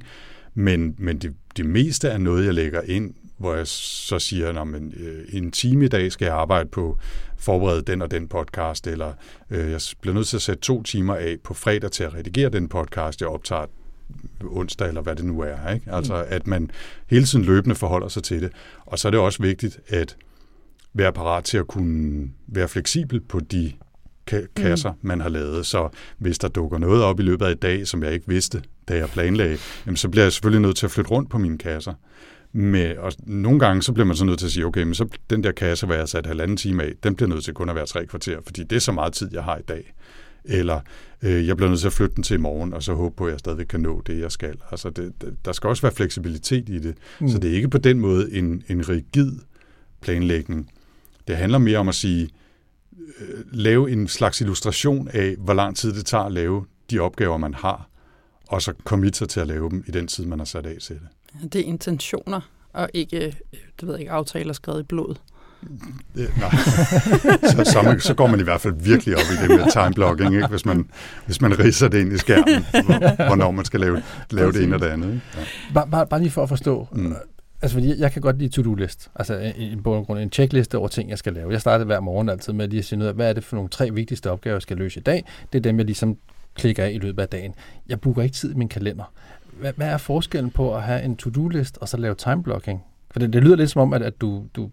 [0.53, 4.67] Men, men det, det meste er noget, jeg lægger ind, hvor jeg så siger, at
[4.97, 6.97] øh, en time i dag skal jeg arbejde på
[7.37, 9.13] forberede den og den podcast, eller
[9.49, 12.49] øh, jeg bliver nødt til at sætte to timer af på fredag til at redigere
[12.49, 13.65] den podcast, jeg optager
[14.43, 15.69] onsdag, eller hvad det nu er.
[15.73, 15.91] Ikke?
[15.91, 16.71] Altså, at man
[17.07, 18.51] hele tiden løbende forholder sig til det.
[18.85, 20.17] Og så er det også vigtigt at
[20.93, 23.71] være parat til at kunne være fleksibel på de
[24.55, 24.97] kasser, mm.
[25.01, 25.65] man har lavet.
[25.65, 28.61] Så hvis der dukker noget op i løbet af i dag, som jeg ikke vidste,
[28.87, 31.57] da jeg planlagde, jamen, så bliver jeg selvfølgelig nødt til at flytte rundt på mine
[31.57, 31.93] kasser.
[32.53, 35.07] Med, og nogle gange så bliver man så nødt til at sige, okay, men så
[35.29, 37.69] den der kasse, hvor jeg har sat halvanden time af, den bliver nødt til kun
[37.69, 39.93] at være tre kvarter, fordi det er så meget tid, jeg har i dag.
[40.45, 40.79] Eller
[41.21, 43.25] øh, jeg bliver nødt til at flytte den til i morgen, og så håbe på,
[43.25, 44.55] at jeg stadigvæk kan nå det, jeg skal.
[44.71, 45.13] Altså det,
[45.45, 46.95] der skal også være fleksibilitet i det.
[47.19, 47.29] Mm.
[47.29, 49.31] Så det er ikke på den måde en, en rigid
[50.01, 50.69] planlægning.
[51.27, 52.29] Det handler mere om at sige,
[53.51, 57.53] lave en slags illustration af, hvor lang tid det tager at lave de opgaver, man
[57.53, 57.89] har,
[58.47, 60.77] og så komme sig til at lave dem i den tid, man har sat af
[60.81, 61.53] til det.
[61.53, 62.41] Det er intentioner,
[62.73, 63.33] og ikke, øh,
[63.79, 65.15] det ved jeg ikke, aftaler skrevet i blod.
[66.15, 66.49] Det, nej.
[67.51, 70.35] så, så, man, så går man i hvert fald virkelig op i det med timeblocking,
[70.35, 70.47] ikke?
[70.47, 70.89] Hvis, man,
[71.25, 74.75] hvis man riser det ind i skærmen, hvor, hvornår man skal lave, lave det ene
[74.75, 75.07] og det andet.
[75.07, 75.21] Ikke?
[75.37, 75.43] Ja.
[75.73, 76.87] Bare, bare, bare lige for at forstå.
[76.91, 77.13] Mm.
[77.61, 79.09] Altså, fordi jeg kan godt lide to-do-list.
[79.15, 81.51] Altså, en, en, en checkliste over ting, jeg skal lave.
[81.51, 83.55] Jeg starter hver morgen altid med lige at sige noget af, hvad er det for
[83.55, 85.25] nogle tre vigtigste opgaver, jeg skal løse i dag.
[85.53, 86.17] Det er dem, jeg ligesom
[86.55, 87.53] klikker af i løbet af dagen.
[87.89, 89.13] Jeg booker ikke tid i min kalender.
[89.59, 92.83] Hvad, hvad er forskellen på at have en to-do-list og så lave timeblocking?
[93.11, 94.69] For det, det lyder lidt som om, at, at du, du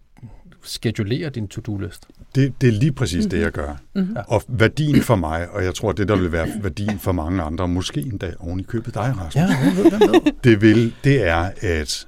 [0.62, 2.06] schedulerer din to-do-list.
[2.34, 3.30] Det, det er lige præcis mm-hmm.
[3.30, 3.76] det, jeg gør.
[3.94, 4.16] Mm-hmm.
[4.28, 7.68] Og værdien for mig, og jeg tror, det der vil være værdien for mange andre,
[7.68, 9.48] måske endda oven i købet dig, Rasmus, Ja,
[10.44, 12.07] det, vil, det er, at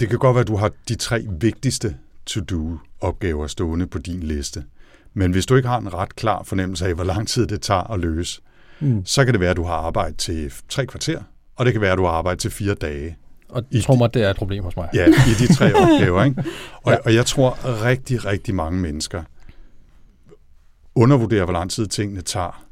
[0.00, 4.64] det kan godt være, at du har de tre vigtigste to-do-opgaver stående på din liste.
[5.14, 7.90] Men hvis du ikke har en ret klar fornemmelse af, hvor lang tid det tager
[7.92, 8.40] at løse,
[8.80, 9.02] Mm.
[9.06, 11.22] så kan det være, at du har arbejdet til tre kvarter,
[11.56, 13.16] og det kan være, at du har arbejdet til fire dage.
[13.48, 14.88] Og I tror mig, det er et problem hos mig.
[14.94, 16.24] Ja, i de tre opgaver.
[16.24, 16.44] Ikke?
[16.82, 16.98] Og, ja.
[17.04, 19.22] og jeg tror rigtig, rigtig mange mennesker
[20.94, 22.64] undervurderer, hvor lang tid tingene tager.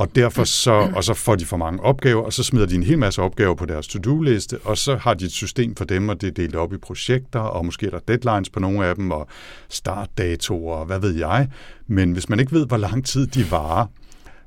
[0.00, 2.82] Og derfor så, og så får de for mange opgaver, og så smider de en
[2.82, 6.20] hel masse opgaver på deres to-do-liste, og så har de et system for dem, og
[6.20, 9.10] det er delt op i projekter, og måske er der deadlines på nogle af dem,
[9.10, 9.28] og
[9.68, 11.48] startdatoer, og hvad ved jeg.
[11.86, 13.86] Men hvis man ikke ved, hvor lang tid de varer,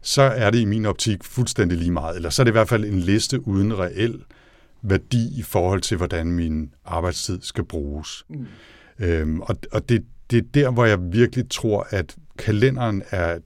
[0.02, 2.16] så er det i min optik fuldstændig lige meget.
[2.16, 4.24] Eller så er det i hvert fald en liste uden reel
[4.82, 8.26] værdi i forhold til, hvordan min arbejdstid skal bruges.
[8.30, 8.46] Mm.
[9.00, 13.38] Øhm, og og det, det er der, hvor jeg virkelig tror, at kalenderen er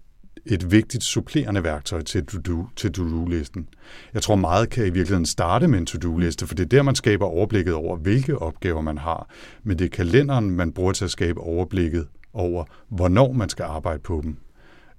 [0.50, 3.68] et vigtigt supplerende værktøj til to-do, til to-do-listen.
[4.14, 6.96] Jeg tror meget kan i virkeligheden starte med en to-do-liste, for det er der, man
[6.96, 9.30] skaber overblikket over, hvilke opgaver man har.
[9.64, 14.00] Men det er kalenderen, man bruger til at skabe overblikket over, hvornår man skal arbejde
[14.00, 14.38] på dem.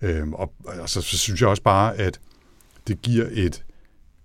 [0.03, 2.21] Øhm, og altså, så synes jeg også bare, at
[2.89, 3.65] det giver et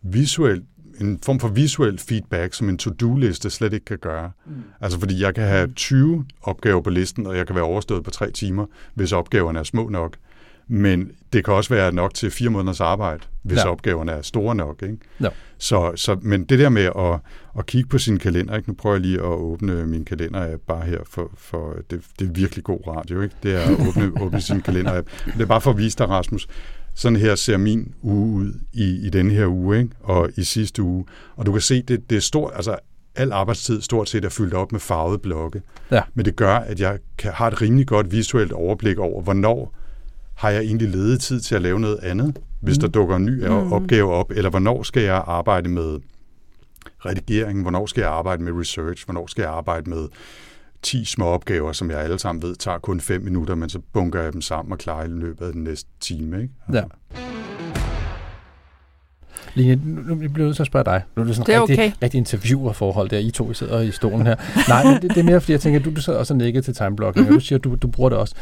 [0.02, 0.64] visuelt
[1.02, 4.32] en form for visuel feedback, som en to-do-liste slet ikke kan gøre.
[4.46, 4.54] Mm.
[4.82, 8.12] Altså fordi jeg kan have 20 opgaver på listen, og jeg kan være overstået på
[8.12, 10.18] tre timer, hvis opgaverne er små nok.
[10.68, 13.70] Men det kan også være nok til fire måneders arbejde, hvis ja.
[13.70, 14.82] opgaverne er store nok.
[14.84, 14.98] Ikke?
[15.22, 15.28] Ja.
[15.58, 17.20] Så, så, men det der med at,
[17.58, 18.70] at kigge på sin kalender, ikke?
[18.70, 22.32] nu prøver jeg lige at åbne min kalender bare her, for, for det, det er
[22.32, 23.36] virkelig god radio, ikke?
[23.44, 26.48] det er at åbne, åbne sin kalender Det er bare for at vise dig, Rasmus,
[26.96, 29.90] sådan her ser min uge ud i, i denne her uge, ikke?
[30.04, 31.06] og i sidste uge.
[31.36, 32.76] Og du kan se, det, det er stort, altså
[33.16, 35.62] al arbejdstid stort set er fyldt op med farvede blokke.
[35.92, 36.02] Ja.
[36.14, 39.76] Men det gør, at jeg kan, har et rimelig godt visuelt overblik over, hvornår
[40.36, 42.82] har jeg egentlig ledet tid til at lave noget andet, hvis mm.
[42.82, 43.74] der dukker en ny mm.
[43.74, 46.00] opgave op, eller hvornår skal jeg arbejde med
[47.06, 50.08] redigering, hvornår skal jeg arbejde med research, hvornår skal jeg arbejde med
[50.82, 54.22] 10 små opgaver, som jeg alle sammen ved tager kun 5 minutter, men så bunker
[54.22, 56.42] jeg dem sammen og klarer i løbet af den næste time.
[56.42, 56.54] Ikke?
[56.74, 56.84] Ja.
[59.56, 61.02] Line, nu bliver jeg nødt til at spørge dig.
[61.16, 61.92] Nu er det sådan det er rigtig, okay.
[62.04, 63.18] rigtig interviewerforhold der.
[63.18, 64.36] I to I sidder i stolen her.
[64.70, 66.62] Nej, det, det, er mere fordi, jeg tænker, at du, du sidder også og nikker
[66.62, 67.36] til timeblocking, mm-hmm.
[67.36, 68.36] og du siger, at du, du bruger det også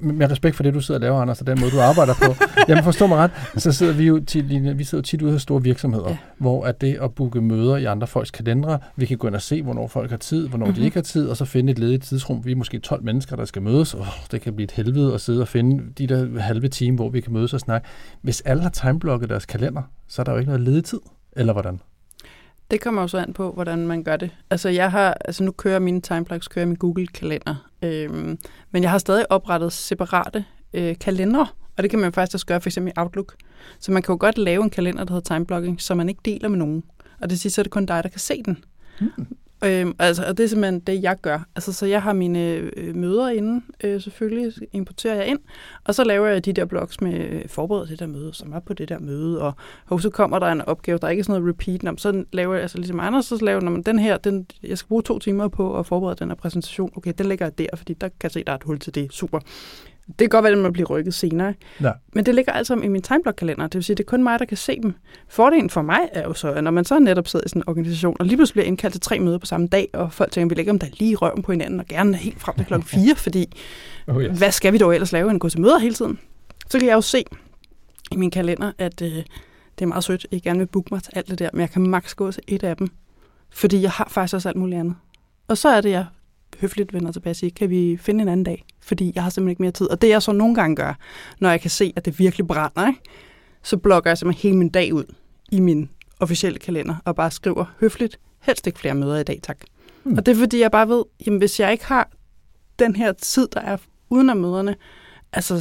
[0.00, 2.44] med respekt for det, du sidder og laver, Anders, og den måde, du arbejder på.
[2.68, 5.62] Jamen forstå mig ret, så sidder vi jo tit, vi sidder tit ude hos store
[5.62, 6.16] virksomheder, ja.
[6.38, 9.42] hvor at det at booke møder i andre folks kalendere, vi kan gå ind og
[9.42, 10.80] se, hvornår folk har tid, hvornår mm-hmm.
[10.80, 12.44] de ikke har tid, og så finde et ledigt tidsrum.
[12.44, 15.20] Vi er måske 12 mennesker, der skal mødes, og det kan blive et helvede at
[15.20, 17.88] sidde og finde de der halve time, hvor vi kan mødes og snakke.
[18.22, 21.00] Hvis alle har timeblokket deres kalender, så er der jo ikke noget ledig tid,
[21.36, 21.80] eller hvordan?
[22.70, 24.30] Det kommer også an på, hvordan man gør det.
[24.50, 27.54] Altså, jeg har, altså nu kører mine timeblocks, kører min Google-kalender.
[27.82, 28.38] Øhm,
[28.70, 32.60] men jeg har stadig oprettet separate øh, kalendere, og det kan man faktisk også gøre
[32.60, 33.34] for eksempel i Outlook.
[33.78, 36.48] Så man kan jo godt lave en kalender, der hedder timeblocking, som man ikke deler
[36.48, 36.84] med nogen.
[37.20, 38.64] Og det siger så er det kun dig, der kan se den.
[39.00, 39.35] Hmm.
[39.66, 41.38] Øhm, altså, og det er simpelthen det, jeg gør.
[41.56, 45.38] Altså, så jeg har mine øh, møder inde, øh, selvfølgelig importerer jeg ind,
[45.84, 48.60] og så laver jeg de der blogs med øh, forberedt det der møde, som er
[48.60, 49.52] på det der møde, og,
[49.86, 52.54] og så kommer der en opgave, der er ikke sådan noget repeat, om, så laver
[52.54, 55.48] jeg, altså ligesom andre, så laver jeg, den her, den, jeg skal bruge to timer
[55.48, 58.30] på at forberede den her præsentation, okay, den lægger jeg der, fordi der kan jeg
[58.30, 59.40] se, der er et hul til det, super.
[60.08, 61.54] Det kan godt være, at man bliver rykket senere.
[61.80, 61.92] Ja.
[62.12, 63.62] Men det ligger altså i min timeblock-kalender.
[63.66, 64.94] Det vil sige, at det er kun mig, der kan se dem.
[65.28, 67.68] Fordelen for mig er jo så, at når man så netop sidder i sådan en
[67.68, 70.46] organisation, og lige pludselig bliver indkaldt til tre møder på samme dag, og folk tænker,
[70.46, 72.88] at vi lægger om der lige røven på hinanden, og gerne helt frem til klokken
[73.04, 73.52] 4, fordi
[74.06, 74.38] oh yes.
[74.38, 76.18] hvad skal vi dog ellers lave, end gå til møder hele tiden?
[76.70, 77.24] Så kan jeg jo se
[78.12, 81.02] i min kalender, at øh, det er meget sødt, at I gerne vil booke mig
[81.02, 82.88] til alt det der, men jeg kan maks gå til et af dem,
[83.50, 84.94] fordi jeg har faktisk også alt muligt andet.
[85.48, 86.06] Og så er det, jeg
[86.60, 88.65] høfligt vender tilbage og siger, kan vi finde en anden dag?
[88.86, 89.90] Fordi jeg har simpelthen ikke mere tid.
[89.90, 90.94] Og det jeg så nogle gange gør,
[91.38, 93.00] når jeg kan se, at det virkelig brænder, ikke?
[93.62, 95.14] så blokker jeg simpelthen hele min dag ud
[95.52, 99.58] i min officielle kalender og bare skriver høfligt, helst ikke flere møder i dag, tak.
[100.04, 100.18] Mm.
[100.18, 102.10] Og det er fordi, jeg bare ved, jamen hvis jeg ikke har
[102.78, 103.76] den her tid, der er
[104.10, 104.76] uden af møderne,
[105.32, 105.60] altså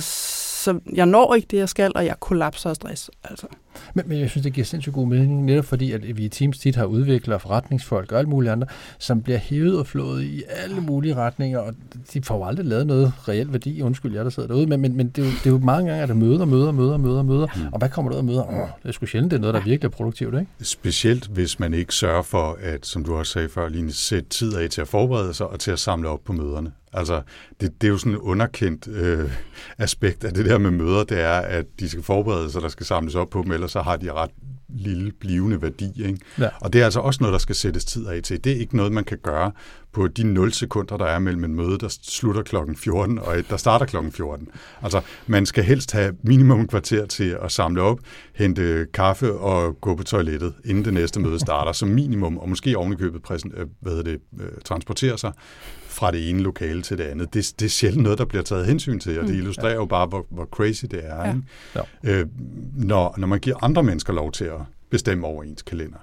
[0.66, 3.12] så jeg når ikke det, jeg skal, og jeg kollapser af stress.
[3.24, 3.48] Altså.
[3.94, 6.60] Men, men jeg synes, det giver sindssygt god mening, netop fordi, at vi i Teams
[6.60, 8.68] tit har udviklere, forretningsfolk og alle mulige andre,
[9.00, 11.74] som bliver hævet og flået i alle mulige retninger, og
[12.14, 13.82] de får jo aldrig lavet noget reelt værdi.
[13.82, 15.90] Undskyld, jeg der sidder derude, men, men, men det, er jo, det er jo mange
[15.90, 17.48] gange, at der møder, møder, møder, møder, møder.
[17.56, 17.74] Mm.
[17.74, 18.44] Og hvad kommer der ud af møder?
[18.44, 20.52] Oh, det er sgu sjældent, det er noget, der virkelig er produktivt, ikke?
[20.62, 24.56] Specielt hvis man ikke sørger for, at, som du også sagde før, lige sætte tid
[24.56, 26.72] af til at forberede sig og til at samle op på møderne.
[26.96, 27.22] Altså,
[27.62, 29.32] det, det er jo sådan en underkendt øh,
[29.78, 32.86] aspekt af det der med møder, det er, at de skal forberede sig, der skal
[32.86, 34.32] samles op på dem, ellers så har de ret
[34.70, 36.06] lille blivende værdi.
[36.06, 36.20] Ikke?
[36.40, 36.50] Ja.
[36.62, 38.44] Og det er altså også noget, der skal sættes tid af til.
[38.44, 39.52] Det er ikke noget, man kan gøre
[39.96, 43.50] på de 0 sekunder, der er mellem en møde, der slutter klokken 14 og et,
[43.50, 44.48] der starter klokken 14.
[44.82, 48.00] Altså, man skal helst have minimum en kvarter til at samle op,
[48.34, 52.78] hente kaffe og gå på toilettet, inden det næste møde starter, som minimum, og måske
[52.78, 53.22] ovenikøbet
[53.58, 55.32] øh, hvad det, øh, transportere sig
[55.88, 57.34] fra det ene lokale til det andet.
[57.34, 59.40] Det, det er sjældent noget, der bliver taget hensyn til, og det mm.
[59.40, 59.76] illustrerer ja.
[59.76, 61.26] jo bare, hvor, hvor crazy det er.
[61.26, 61.28] Ja.
[61.28, 61.42] Ikke?
[62.04, 62.20] Ja.
[62.20, 62.28] Øh,
[62.76, 65.98] når, når man giver andre mennesker lov til at bestemme over ens kalender.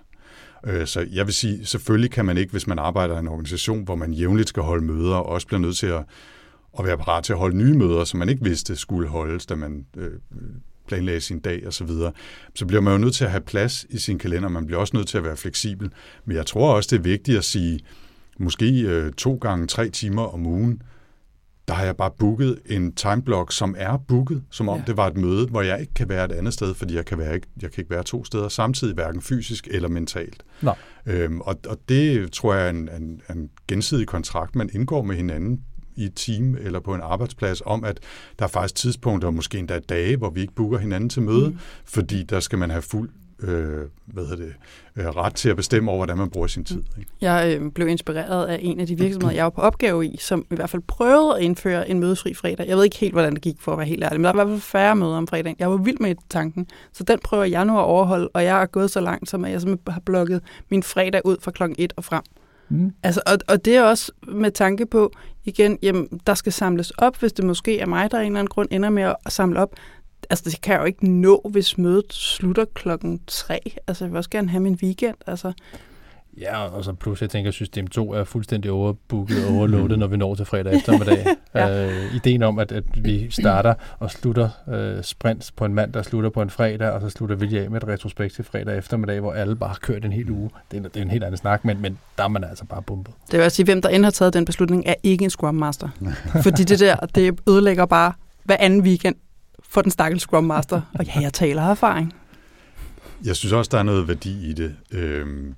[0.66, 3.84] Øh, så jeg vil sige, selvfølgelig kan man ikke, hvis man arbejder i en organisation,
[3.84, 6.04] hvor man jævnligt skal holde møder, og også bliver nødt til at,
[6.78, 9.54] at være parat til at holde nye møder, som man ikke vidste skulle holdes, da
[9.54, 10.10] man øh,
[10.86, 12.12] planlagde sin dag osv., så, videre,
[12.54, 14.48] så bliver man jo nødt til at have plads i sin kalender.
[14.48, 15.90] Man bliver også nødt til at være fleksibel.
[16.24, 17.80] Men jeg tror også, det er vigtigt at sige,
[18.38, 20.82] måske øh, to gange tre timer om ugen,
[21.72, 24.84] der har jeg bare booket en timeblock, som er booket, som om ja.
[24.86, 27.18] det var et møde, hvor jeg ikke kan være et andet sted, fordi jeg kan,
[27.18, 30.42] være, jeg kan ikke være to steder samtidig, hverken fysisk eller mentalt.
[30.62, 30.76] Nej.
[31.06, 35.16] Øhm, og, og det tror jeg er en, en, en gensidig kontrakt, man indgår med
[35.16, 35.60] hinanden
[35.96, 38.00] i et team eller på en arbejdsplads om, at
[38.38, 41.58] der er faktisk tidspunkter, måske endda dage, hvor vi ikke booker hinanden til møde, mm.
[41.84, 43.10] fordi der skal man have fuld
[43.42, 44.54] øh, hvad hedder det,
[44.96, 46.82] øh, ret til at bestemme over, hvordan man bruger sin tid.
[46.98, 47.10] Ikke?
[47.20, 50.46] Jeg øh, blev inspireret af en af de virksomheder, jeg var på opgave i, som
[50.50, 52.68] i hvert fald prøvede at indføre en mødefri fredag.
[52.68, 54.42] Jeg ved ikke helt, hvordan det gik for at være helt ærlig, men der var
[54.42, 55.56] i hvert fald færre møder om fredagen.
[55.58, 58.66] Jeg var vild med tanken, så den prøver jeg nu at overholde, og jeg er
[58.66, 61.92] gået så langt, som at jeg simpelthen har blokket min fredag ud fra klokken 1
[61.96, 62.22] og frem.
[62.68, 62.92] Mm.
[63.02, 65.12] Altså, og, og det er også med tanke på,
[65.44, 68.38] igen, jamen, der skal samles op, hvis det måske er mig, der af en eller
[68.38, 69.70] anden grund ender med at samle op
[70.32, 73.60] altså det kan jeg jo ikke nå, hvis mødet slutter klokken tre.
[73.86, 75.14] Altså jeg vil også gerne have min weekend.
[75.26, 75.52] Altså.
[76.40, 80.06] Ja, og så plus jeg tænker, at system 2 er fuldstændig overbooket og overloadet, når
[80.06, 81.26] vi når til fredag eftermiddag.
[81.54, 81.86] ja.
[81.86, 86.02] øh, ideen om, at, at vi starter og slutter øh, sprints på en mand, der
[86.02, 89.20] slutter på en fredag, og så slutter vi af med et retrospekt til fredag eftermiddag,
[89.20, 90.50] hvor alle bare har kørt en hel uge.
[90.70, 92.82] Det er, det er en helt anden snak, men, men der er man altså bare
[92.82, 93.14] bumpet.
[93.30, 95.54] Det vil også sige, hvem der end har taget den beslutning, er ikke en Scrum
[95.54, 95.88] Master.
[96.42, 98.12] Fordi det der, det ødelægger bare
[98.44, 99.16] hver anden weekend
[99.72, 100.80] for den stakkels Scrum Master.
[100.94, 102.14] Og ja, jeg taler af erfaring.
[103.24, 104.76] Jeg synes også, der er noget værdi i det.
[104.92, 105.54] Øhm,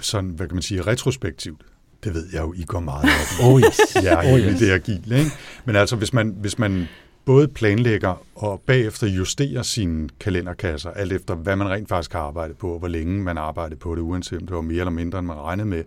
[0.00, 1.60] sådan, hvad kan man sige, retrospektivt.
[2.04, 4.04] Det ved jeg jo, I går meget op Oh yes.
[4.04, 4.58] Ja, oh yes.
[4.58, 5.30] det er agil, ikke?
[5.64, 6.88] Men altså, hvis man, hvis man
[7.24, 12.56] både planlægger og bagefter justerer sine kalenderkasser, alt efter hvad man rent faktisk har arbejdet
[12.56, 14.90] på, og hvor længe man har arbejdet på det, uanset om det var mere eller
[14.90, 15.84] mindre, end man regnede med,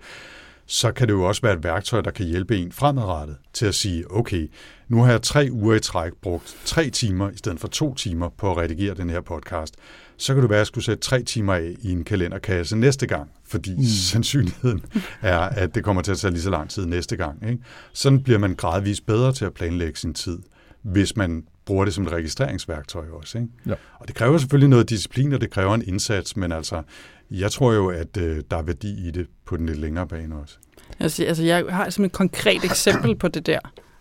[0.72, 3.76] så kan det jo også være et værktøj, der kan hjælpe en fremadrettet til at
[3.76, 4.52] sige, okay,
[4.88, 8.30] nu har jeg tre uger i træk brugt tre timer i stedet for to timer
[8.30, 9.76] på at redigere den her podcast.
[10.18, 13.08] Så kan du være, at jeg skulle sætte tre timer af i en kalenderkasse næste
[13.08, 13.84] gang, fordi mm.
[13.84, 14.86] sandsynligheden
[15.22, 17.50] er, at det kommer til at tage lige så lang tid næste gang.
[17.50, 17.64] Ikke?
[17.94, 20.40] Sådan bliver man gradvist bedre til at planlægge sin tid,
[20.82, 23.38] hvis man bruger det som et registreringsværktøj også.
[23.38, 23.50] Ikke?
[23.66, 23.74] Ja.
[24.00, 26.82] Og det kræver selvfølgelig noget disciplin, og det kræver en indsats, men altså,
[27.32, 30.36] jeg tror jo, at øh, der er værdi i det på den lidt længere bane
[30.36, 30.58] også.
[31.00, 33.60] Altså, altså jeg har som et konkret eksempel på det der.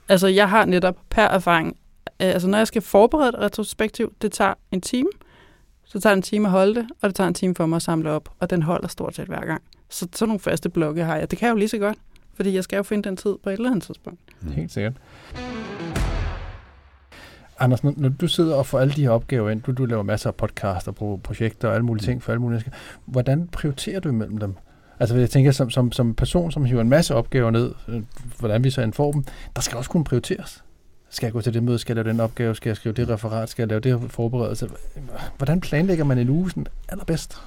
[0.09, 4.33] Altså, jeg har netop per erfaring, øh, altså når jeg skal forberede et retrospektiv, det
[4.33, 5.09] tager en time,
[5.85, 7.77] så tager det en time at holde det, og det tager en time for mig
[7.77, 9.63] at samle op, og den holder stort set hver gang.
[9.89, 11.31] Så sådan nogle faste blokke har jeg.
[11.31, 11.99] Det kan jeg jo lige så godt,
[12.35, 14.21] fordi jeg skal jo finde den tid på et eller andet tidspunkt.
[14.41, 14.51] Mm.
[14.51, 14.93] Helt sikkert.
[17.61, 20.03] Anders, når, når du sidder og får alle de her opgaver ind, du, du laver
[20.03, 22.73] masser af podcaster, projekter og alle mulige ting for alle mulige mennesker,
[23.07, 24.55] hvordan prioriterer du imellem dem?
[25.01, 28.03] Altså jeg tænker, som, som, som person, som hiver en masse opgaver ned, øh,
[28.39, 29.25] hvordan vi så end får dem,
[29.57, 30.65] der skal også kunne prioriteres.
[31.11, 31.79] Skal jeg gå til det møde?
[31.79, 32.55] Skal jeg lave den opgave?
[32.55, 33.49] Skal jeg skrive det referat?
[33.49, 34.69] Skal jeg lave det forberedelse?
[35.37, 37.39] Hvordan planlægger man en uge sådan allerbedst?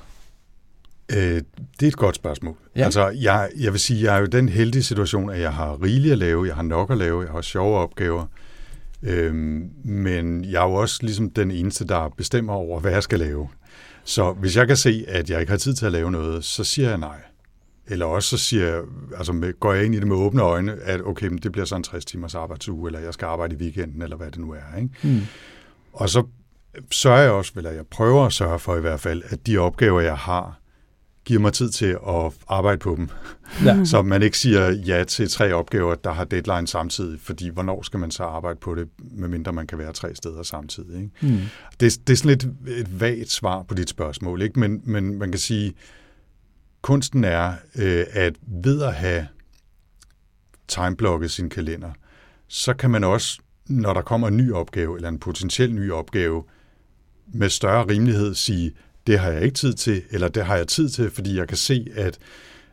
[1.12, 1.42] Øh,
[1.80, 2.56] det er et godt spørgsmål.
[2.76, 2.84] Ja.
[2.84, 6.12] Altså, jeg, jeg vil sige, jeg er jo den heldige situation, at jeg har rigeligt
[6.12, 8.26] at lave, jeg har nok at lave, jeg har sjove opgaver,
[9.04, 13.20] øhm, men jeg er jo også ligesom den eneste, der bestemmer over, hvad jeg skal
[13.20, 13.50] lave.
[14.04, 16.64] Så hvis jeg kan se, at jeg ikke har tid til at lave noget, så
[16.64, 17.22] siger jeg nej.
[17.88, 18.82] Eller også så siger jeg,
[19.18, 21.66] altså med, går jeg ind i det med åbne øjne, at okay, men det bliver
[21.66, 24.52] så en 60 timers arbejdsuge, eller jeg skal arbejde i weekenden, eller hvad det nu
[24.52, 24.78] er.
[24.78, 24.90] Ikke?
[25.04, 25.22] Mm.
[25.94, 26.24] Og så
[26.92, 30.02] sørger jeg også, eller jeg prøver at sørge for i hvert fald, at de opgaver,
[30.02, 30.61] jeg har,
[31.26, 33.10] giver mig tid til at arbejde på dem.
[33.66, 33.84] Ja.
[33.92, 38.00] så man ikke siger ja til tre opgaver, der har deadline samtidig, fordi hvornår skal
[38.00, 40.96] man så arbejde på det, medmindre man kan være tre steder samtidig.
[40.96, 41.10] Ikke?
[41.22, 41.40] Mm.
[41.80, 44.60] Det, det er sådan lidt et vagt svar på dit spørgsmål, ikke?
[44.60, 45.74] Men, men man kan sige,
[46.82, 49.28] kunsten er, øh, at ved at have
[50.68, 51.92] timeblokket sin kalender,
[52.48, 56.44] så kan man også, når der kommer en ny opgave, eller en potentiel ny opgave,
[57.34, 58.72] med større rimelighed sige,
[59.08, 61.58] det har jeg ikke tid til, eller det har jeg tid til, fordi jeg kan
[61.58, 62.18] se, at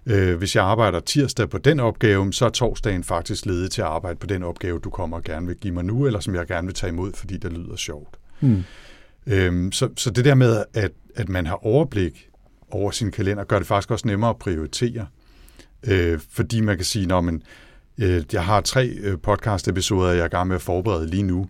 [0.07, 3.89] øh, hvis jeg arbejder tirsdag på den opgave, så er torsdagen faktisk ledet til at
[3.89, 6.47] arbejde på den opgave, du kommer og gerne vil give mig nu, eller som jeg
[6.47, 8.17] gerne vil tage imod, fordi det lyder sjovt.
[8.41, 8.65] Hmm.
[9.27, 12.29] Øhm, så, så det der med, at, at man har overblik
[12.71, 15.07] over sin kalender, gør det faktisk også nemmere at prioritere.
[15.87, 17.43] Øh, fordi man kan sige, når man,
[17.99, 21.49] øh, jeg har tre øh, podcast-episoder, jeg er i gang med at forberede lige nu.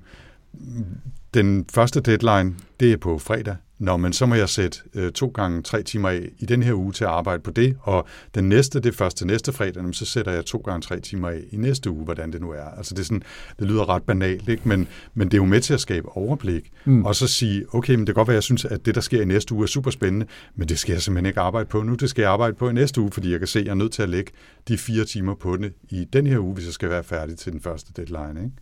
[1.34, 3.56] Den første deadline, det er på fredag.
[3.78, 6.74] Nå, men så må jeg sætte øh, to gange tre timer af i den her
[6.74, 10.04] uge til at arbejde på det, og den næste, det først til næste fredag, så
[10.04, 12.64] sætter jeg to gange tre timer af i næste uge, hvordan det nu er.
[12.76, 13.22] Altså det, er sådan,
[13.58, 14.68] det lyder ret banalt, ikke?
[14.68, 17.04] Men, men det er jo med til at skabe overblik, mm.
[17.04, 19.22] og så sige, okay, men det kan godt være, jeg synes, at det, der sker
[19.22, 21.94] i næste uge, er super spændende, men det skal jeg simpelthen ikke arbejde på nu,
[21.94, 23.74] det skal jeg arbejde på i næste uge, fordi jeg kan se, at jeg er
[23.74, 24.32] nødt til at lægge
[24.68, 27.52] de fire timer på det i den her uge, hvis jeg skal være færdig til
[27.52, 28.40] den første deadline.
[28.44, 28.56] Ikke?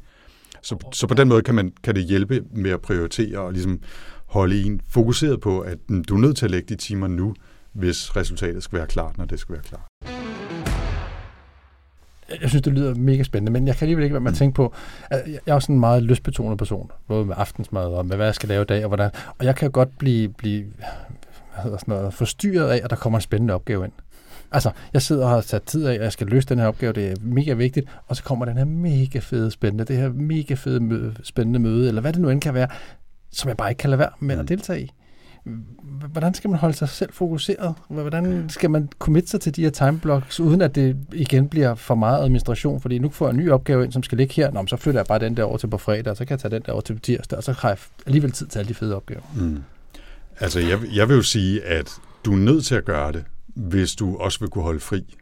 [0.63, 3.81] Så, så på den måde kan, man, kan det hjælpe med at prioritere og ligesom
[4.27, 7.35] holde en fokuseret på, at mm, du er nødt til at lægge de timer nu,
[7.73, 9.87] hvis resultatet skal være klart, når det skal være klart.
[12.41, 14.55] Jeg synes, det lyder mega spændende, men jeg kan alligevel ikke være med at tænke
[14.55, 14.75] på,
[15.11, 18.35] at jeg er også en meget lystbetonet person, både med aftensmad og med, hvad jeg
[18.35, 19.11] skal lave i dag og hvordan.
[19.39, 20.65] Og jeg kan godt blive, blive
[21.55, 23.93] hvad hedder sådan noget, forstyrret af, at der kommer en spændende opgave ind.
[24.53, 26.93] Altså, jeg sidder og har sat tid af, og jeg skal løse den her opgave,
[26.93, 30.55] det er mega vigtigt, og så kommer den her mega fede spændende, det her mega
[30.55, 32.69] fede møde, spændende møde, eller hvad det nu end kan være,
[33.37, 34.47] som jeg bare ikke kan lade være med at mm.
[34.47, 34.93] deltage i.
[36.13, 37.75] Hvordan skal man holde sig selv fokuseret?
[37.89, 41.95] Hvordan skal man commit sig til de her timeblocks, uden at det igen bliver for
[41.95, 42.81] meget administration?
[42.81, 44.51] Fordi nu får jeg en ny opgave ind, som skal ligge her.
[44.51, 46.41] Nå, så flytter jeg bare den der over til på fredag, og så kan jeg
[46.41, 48.69] tage den der over til på tirsdag, og så har jeg alligevel tid til alle
[48.69, 49.23] de fede opgaver.
[49.37, 49.63] Mm.
[50.41, 51.91] Altså, jeg, jeg vil jo sige, at
[52.25, 55.17] du er nødt til at gøre det, hvis du også vil kunne holde fri.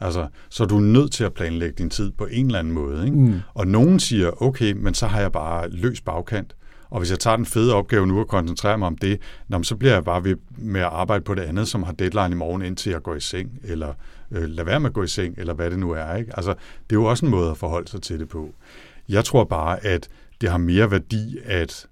[0.00, 3.04] Altså, så er du nødt til at planlægge din tid på en eller anden måde.
[3.04, 3.16] Ikke?
[3.16, 3.40] Mm.
[3.54, 6.54] Og nogen siger, okay, men så har jeg bare løs bagkant.
[6.90, 9.20] Og hvis jeg tager den fede opgave nu og koncentrerer mig om det,
[9.62, 12.34] så bliver jeg bare ved med at arbejde på det andet, som har deadline i
[12.34, 13.94] morgen, indtil jeg går i seng, eller
[14.30, 16.14] øh, lad være med at gå i seng, eller hvad det nu er.
[16.14, 16.36] Ikke?
[16.36, 18.54] Altså, det er jo også en måde at forholde sig til det på.
[19.08, 20.08] Jeg tror bare, at
[20.40, 21.86] det har mere værdi at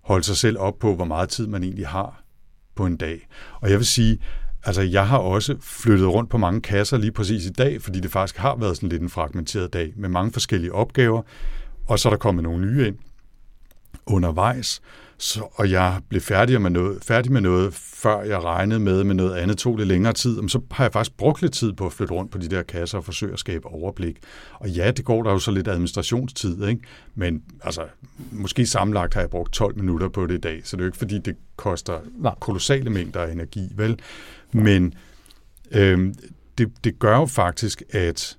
[0.00, 2.22] holde sig selv op på, hvor meget tid man egentlig har
[2.74, 3.28] på en dag.
[3.60, 4.18] Og jeg vil sige,
[4.64, 8.10] altså jeg har også flyttet rundt på mange kasser lige præcis i dag, fordi det
[8.10, 11.22] faktisk har været sådan lidt en fragmenteret dag med mange forskellige opgaver,
[11.86, 12.96] og så er der kommet nogle nye ind
[14.08, 14.80] undervejs,
[15.20, 19.14] så, og jeg blev færdig med, noget, færdig med noget, før jeg regnede med, med
[19.14, 21.92] noget andet tog lidt længere tid, så har jeg faktisk brugt lidt tid på at
[21.92, 24.18] flytte rundt på de der kasser og forsøge at skabe overblik.
[24.54, 26.82] Og ja, det går der jo så lidt administrationstid, ikke?
[27.14, 27.82] men altså,
[28.32, 30.88] måske sammenlagt har jeg brugt 12 minutter på det i dag, så det er jo
[30.88, 32.00] ikke fordi, det koster
[32.40, 33.98] kolossale mængder af energi, vel?
[34.52, 34.94] Men
[35.72, 36.14] øhm,
[36.58, 38.36] det, det gør jo faktisk, at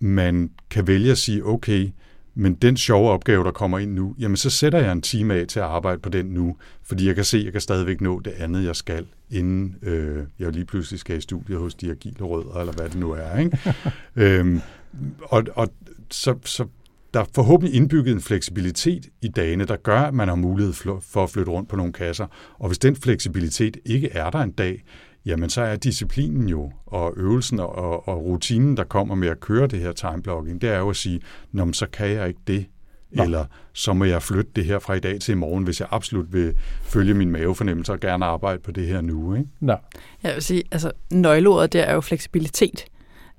[0.00, 1.88] man kan vælge at sige, okay,
[2.34, 5.46] men den sjove opgave, der kommer ind nu, jamen så sætter jeg en time af
[5.46, 8.20] til at arbejde på den nu, fordi jeg kan se, at jeg kan stadigvæk nå
[8.20, 12.24] det andet, jeg skal, inden øh, jeg lige pludselig skal i studiet hos de agile
[12.24, 13.38] rødder, eller hvad det nu er.
[13.38, 13.58] Ikke?
[14.38, 14.60] øhm,
[15.22, 15.68] og og
[16.10, 16.66] så, så
[17.14, 21.22] der er forhåbentlig indbygget en fleksibilitet i dagene, der gør, at man har mulighed for
[21.22, 22.26] at flytte rundt på nogle kasser.
[22.58, 24.84] Og hvis den fleksibilitet ikke er der en dag,
[25.26, 29.66] jamen så er disciplinen jo, og øvelsen og, og rutinen, der kommer med at køre
[29.66, 31.20] det her timeblocking, det er jo at sige,
[31.52, 32.66] Nå, så kan jeg ikke det,
[33.10, 33.22] Nå.
[33.22, 35.88] eller så må jeg flytte det her fra i dag til i morgen, hvis jeg
[35.90, 39.34] absolut vil følge min mavefornemmelse og gerne arbejde på det her nu.
[39.34, 39.48] Ikke?
[39.60, 39.76] Nå.
[40.22, 42.84] Jeg vil sige, altså nøgleordet der er jo fleksibilitet.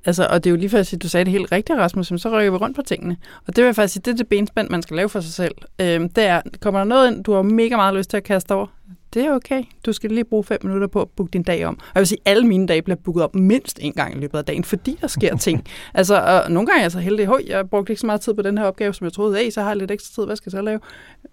[0.05, 2.07] Altså, og det er jo lige for at sige, du sagde det helt rigtigt, Rasmus,
[2.07, 3.17] så rykker vi rundt på tingene.
[3.47, 5.33] Og det vil jeg faktisk sige, det er det benspænd, man skal lave for sig
[5.33, 5.55] selv.
[5.81, 8.51] Øhm, det er, kommer der noget ind, du har mega meget lyst til at kaste
[8.51, 8.67] over,
[9.13, 9.63] det er okay.
[9.85, 11.73] Du skal lige bruge fem minutter på at booke din dag om.
[11.79, 14.19] Og jeg vil sige, at alle mine dage bliver booket op mindst en gang i
[14.19, 15.65] løbet af dagen, fordi der sker ting.
[15.93, 18.33] altså, og nogle gange er jeg så heldig, at jeg brugte ikke så meget tid
[18.33, 20.35] på den her opgave, som jeg troede, af, så har jeg lidt ekstra tid, hvad
[20.35, 20.79] skal jeg så lave?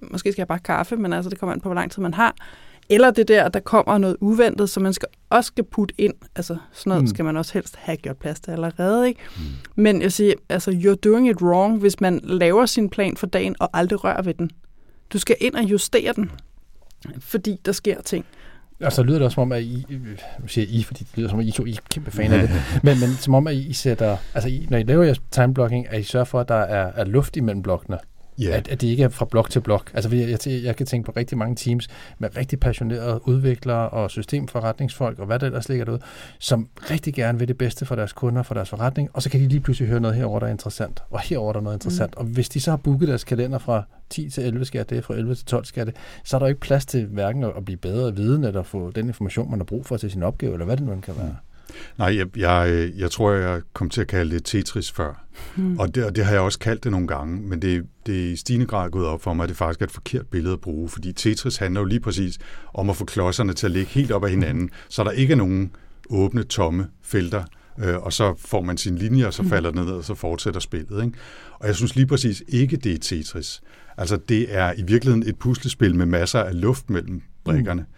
[0.01, 2.15] Måske skal jeg bare kaffe, men altså, det kommer an på, hvor lang tid man
[2.15, 2.35] har.
[2.91, 6.15] Eller det der, der kommer noget uventet, som man skal også skal putte ind.
[6.37, 7.07] Altså sådan noget mm.
[7.07, 9.09] skal man også helst have gjort plads til allerede.
[9.09, 9.21] Ikke?
[9.37, 9.43] Mm.
[9.83, 13.57] Men jeg siger, altså you're doing it wrong, hvis man laver sin plan for dagen
[13.61, 14.51] og aldrig rører ved den.
[15.13, 16.31] Du skal ind og justere den
[17.19, 18.25] fordi der sker ting.
[18.81, 19.87] Og så lyder det også som om, at I,
[20.41, 22.33] nu siger I, fordi det lyder som om, at I to I er kæmpe fan
[22.33, 22.51] af det,
[22.85, 26.01] men, men som om, at I sætter, altså I, når I laver jeres timeblocking, at
[26.01, 27.99] I sørger for, at der er, er luft imellem blokkene.
[28.43, 28.57] Yeah.
[28.57, 29.91] At, at det ikke er fra blok til blok.
[29.95, 34.11] Altså, jeg, jeg, jeg kan tænke på rigtig mange teams med rigtig passionerede udviklere og
[34.11, 36.01] systemforretningsfolk og hvad der ellers ligger derude,
[36.39, 39.41] som rigtig gerne vil det bedste for deres kunder, for deres forretning, og så kan
[39.41, 42.15] de lige pludselig høre noget herover der er interessant, og herover der er noget interessant.
[42.17, 42.21] Mm.
[42.21, 45.15] Og hvis de så har booket deres kalender fra 10 til 11 skal det, fra
[45.15, 48.17] 11 til 12 skal det, så er der ikke plads til hverken at blive bedre
[48.17, 50.87] viden, eller få den information, man har brug for til sin opgave, eller hvad det
[50.87, 51.27] nu kan være.
[51.27, 51.48] Mm.
[51.99, 55.25] Nej, jeg, jeg, jeg tror, jeg kom til at kalde det Tetris før.
[55.57, 55.79] Mm.
[55.79, 58.33] Og, det, og det har jeg også kaldt det nogle gange, men det, det er
[58.33, 60.61] i stigende grad gået op for mig, at det faktisk er et forkert billede at
[60.61, 62.39] bruge, fordi Tetris handler jo lige præcis
[62.75, 65.37] om at få klodserne til at ligge helt op ad hinanden, så der ikke er
[65.37, 65.73] nogen
[66.11, 67.45] åbne, tomme felter,
[67.81, 69.49] øh, og så får man sin linje, og så mm.
[69.49, 71.05] falder den ned, og så fortsætter spillet.
[71.05, 71.19] Ikke?
[71.53, 73.61] Og jeg synes lige præcis ikke, det er Tetris.
[73.97, 77.81] Altså, det er i virkeligheden et puslespil med masser af luft mellem brikkerne.
[77.81, 77.98] Mm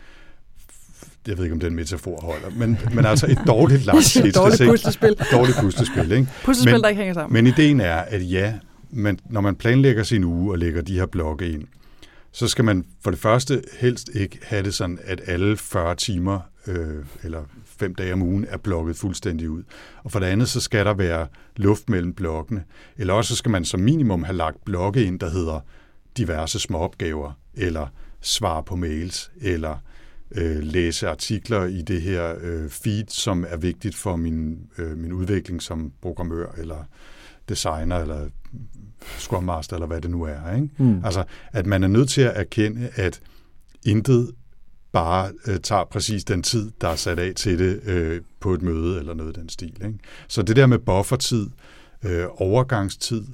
[1.28, 5.16] jeg ved ikke, om den metafor holder, men, men altså et dårligt lagt dårligt puslespil.
[5.32, 6.28] dårligt puslespil, ikke?
[6.44, 7.44] Puslespil, men, der ikke hænger sammen.
[7.44, 8.54] Men ideen er, at ja,
[8.90, 11.64] men når man planlægger sin uge og lægger de her blokke ind,
[12.32, 16.40] så skal man for det første helst ikke have det sådan, at alle 40 timer
[16.66, 19.62] øh, eller fem dage om ugen er blokket fuldstændig ud.
[20.04, 21.26] Og for det andet, så skal der være
[21.56, 22.64] luft mellem blokkene.
[22.96, 25.60] Eller også skal man som minimum have lagt blokke ind, der hedder
[26.16, 27.86] diverse småopgaver, eller
[28.20, 29.76] svar på mails, eller
[30.34, 35.12] øh, læse artikler i det her øh, feed, som er vigtigt for min, øh, min
[35.12, 36.84] udvikling som programmør, eller
[37.48, 38.28] designer, eller
[39.18, 40.54] Scrum Master, eller hvad det nu er.
[40.54, 40.68] Ikke?
[40.78, 41.04] Mm.
[41.04, 43.20] Altså, at man er nødt til at erkende, at
[43.86, 44.30] intet
[44.92, 48.62] bare øh, tager præcis den tid, der er sat af til det øh, på et
[48.62, 49.76] møde eller noget af den stil.
[49.84, 49.98] Ikke?
[50.28, 51.46] Så det der med buffertid,
[52.04, 53.24] øh, overgangstid,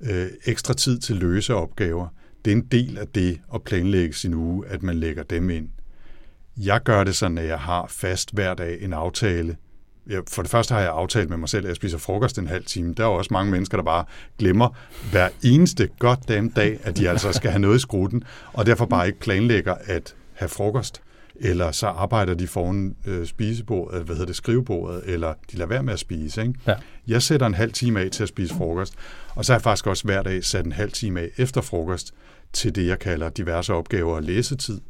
[0.00, 2.08] øh, ekstra tid til løse opgaver,
[2.44, 5.68] det er en del af det at planlægge sin uge, at man lægger dem ind.
[6.58, 9.56] Jeg gør det sådan, at jeg har fast hver dag en aftale.
[10.06, 12.46] Jeg, for det første har jeg aftalt med mig selv, at jeg spiser frokost en
[12.46, 12.94] halv time.
[12.94, 14.04] Der er også mange mennesker, der bare
[14.38, 14.68] glemmer
[15.10, 19.06] hver eneste godt dag, at de altså skal have noget i skruten, og derfor bare
[19.06, 21.02] ikke planlægger at have frokost,
[21.36, 25.82] eller så arbejder de foran øh, spisebordet, hvad hedder det, skrivebordet, eller de lader være
[25.82, 26.42] med at spise.
[26.42, 26.54] Ikke?
[26.66, 26.74] Ja.
[27.06, 28.94] Jeg sætter en halv time af til at spise frokost,
[29.34, 32.14] og så har jeg faktisk også hver dag sat en halv time af efter frokost
[32.52, 34.80] til det, jeg kalder diverse opgaver og læsetid,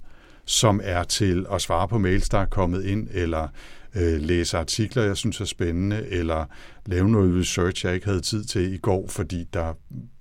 [0.48, 3.48] som er til at svare på mails, der er kommet ind, eller
[3.96, 6.44] øh, læse artikler, jeg synes er spændende, eller
[6.86, 9.72] lave noget research, jeg ikke havde tid til i går, fordi der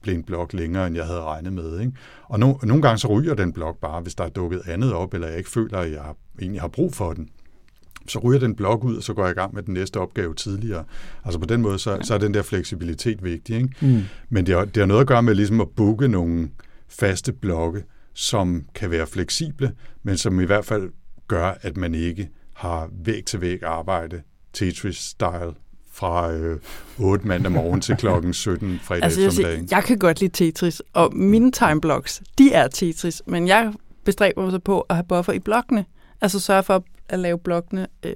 [0.02, 1.80] blev en blog længere, end jeg havde regnet med.
[1.80, 1.92] Ikke?
[2.24, 5.14] Og no, nogle gange så ryger den blog bare, hvis der er dukket andet op,
[5.14, 7.30] eller jeg ikke føler, at jeg egentlig har brug for den.
[8.08, 10.36] Så ryger den blog ud, og så går jeg i gang med den næste opgave
[10.36, 10.84] tidligere.
[11.26, 13.56] Altså på den måde, så, så er den der fleksibilitet vigtig.
[13.56, 13.70] Ikke?
[13.82, 14.02] Mm.
[14.30, 16.50] Men det har, det har noget at gøre med ligesom at booke nogle
[16.90, 17.84] faste blokke,
[18.18, 19.72] som kan være fleksible,
[20.04, 20.90] men som i hvert fald
[21.28, 24.22] gør, at man ikke har væg-til-væg arbejde,
[24.54, 25.54] Tetris-style,
[25.92, 26.60] fra øh,
[27.00, 29.58] 8 mandag morgen til klokken 17 fredag altså, jeg eftermiddag.
[29.58, 33.74] Siger, jeg kan godt lide Tetris, og mine timeblocks, de er Tetris, men jeg
[34.06, 35.86] bestræber mig så på at have buffer i blokkene.
[36.22, 38.16] Altså sørge for at lave blokkene øh,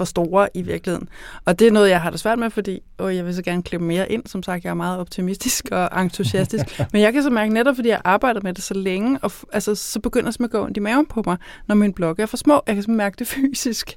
[0.00, 1.08] for store i virkeligheden.
[1.44, 3.62] Og det er noget, jeg har det svært med, fordi åh, jeg vil så gerne
[3.62, 4.22] klippe mere ind.
[4.26, 6.64] Som sagt, jeg er meget optimistisk og entusiastisk.
[6.92, 9.74] Men jeg kan så mærke, netop fordi jeg arbejder med det så længe, og altså,
[9.74, 12.36] så begynder det at gå ondt i maven på mig, når min blog er for
[12.36, 12.62] små.
[12.66, 13.96] Jeg kan så mærke det fysisk.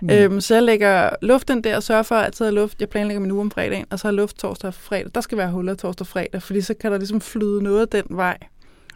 [0.00, 0.10] Mm.
[0.10, 2.80] Øhm, så jeg lægger luft ind der og sørger for at have luft.
[2.80, 5.10] Jeg planlægger min uge om fredagen, og så har luft torsdag og fredag.
[5.14, 8.04] Der skal være huller torsdag og fredag, fordi så kan der ligesom flyde noget den
[8.08, 8.38] vej.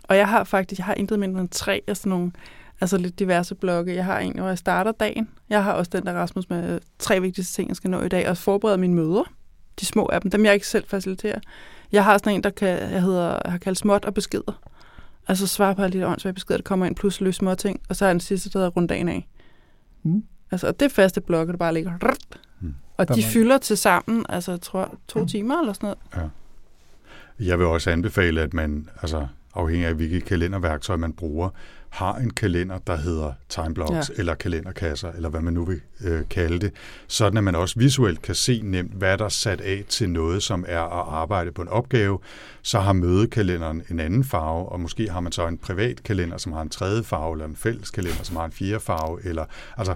[0.02, 2.32] Og jeg har faktisk, jeg har intet mindre end tre af sådan nogle
[2.80, 3.94] altså lidt diverse blogge.
[3.94, 5.28] Jeg har en, hvor jeg starter dagen.
[5.50, 8.28] Jeg har også den der Rasmus med tre vigtigste ting, jeg skal nå i dag,
[8.28, 9.32] og forbereder mine møder.
[9.80, 11.40] De små af dem, dem jeg ikke selv faciliterer.
[11.92, 14.62] Jeg har sådan en, der kan, jeg hedder, jeg har kaldt småt og beskeder.
[15.28, 17.80] Altså svare på alle de åndssvage beskeder, der kommer ind, plus løs små ting.
[17.88, 19.28] Og så er den sidste, der hedder runddagen af.
[20.02, 20.24] Mm.
[20.50, 21.92] Altså, og det faste blogge, der bare ligger.
[22.60, 22.74] Mm.
[22.96, 25.26] Og de fylder til sammen, altså jeg tror, to mm.
[25.26, 25.98] timer eller sådan noget.
[26.16, 26.28] Ja.
[27.44, 31.50] Jeg vil også anbefale, at man, altså afhængig af hvilket kalenderværktøj man bruger,
[31.90, 34.14] har en kalender, der hedder timeblocks ja.
[34.16, 36.72] eller kalenderkasser, eller hvad man nu vil øh, kalde det,
[37.08, 40.42] sådan at man også visuelt kan se nemt, hvad der er sat af til noget,
[40.42, 42.18] som er at arbejde på en opgave.
[42.62, 46.52] Så har mødekalenderen en anden farve, og måske har man så en privat kalender, som
[46.52, 49.44] har en tredje farve, eller en fælles kalender, som har en fjerde farve, eller
[49.76, 49.94] altså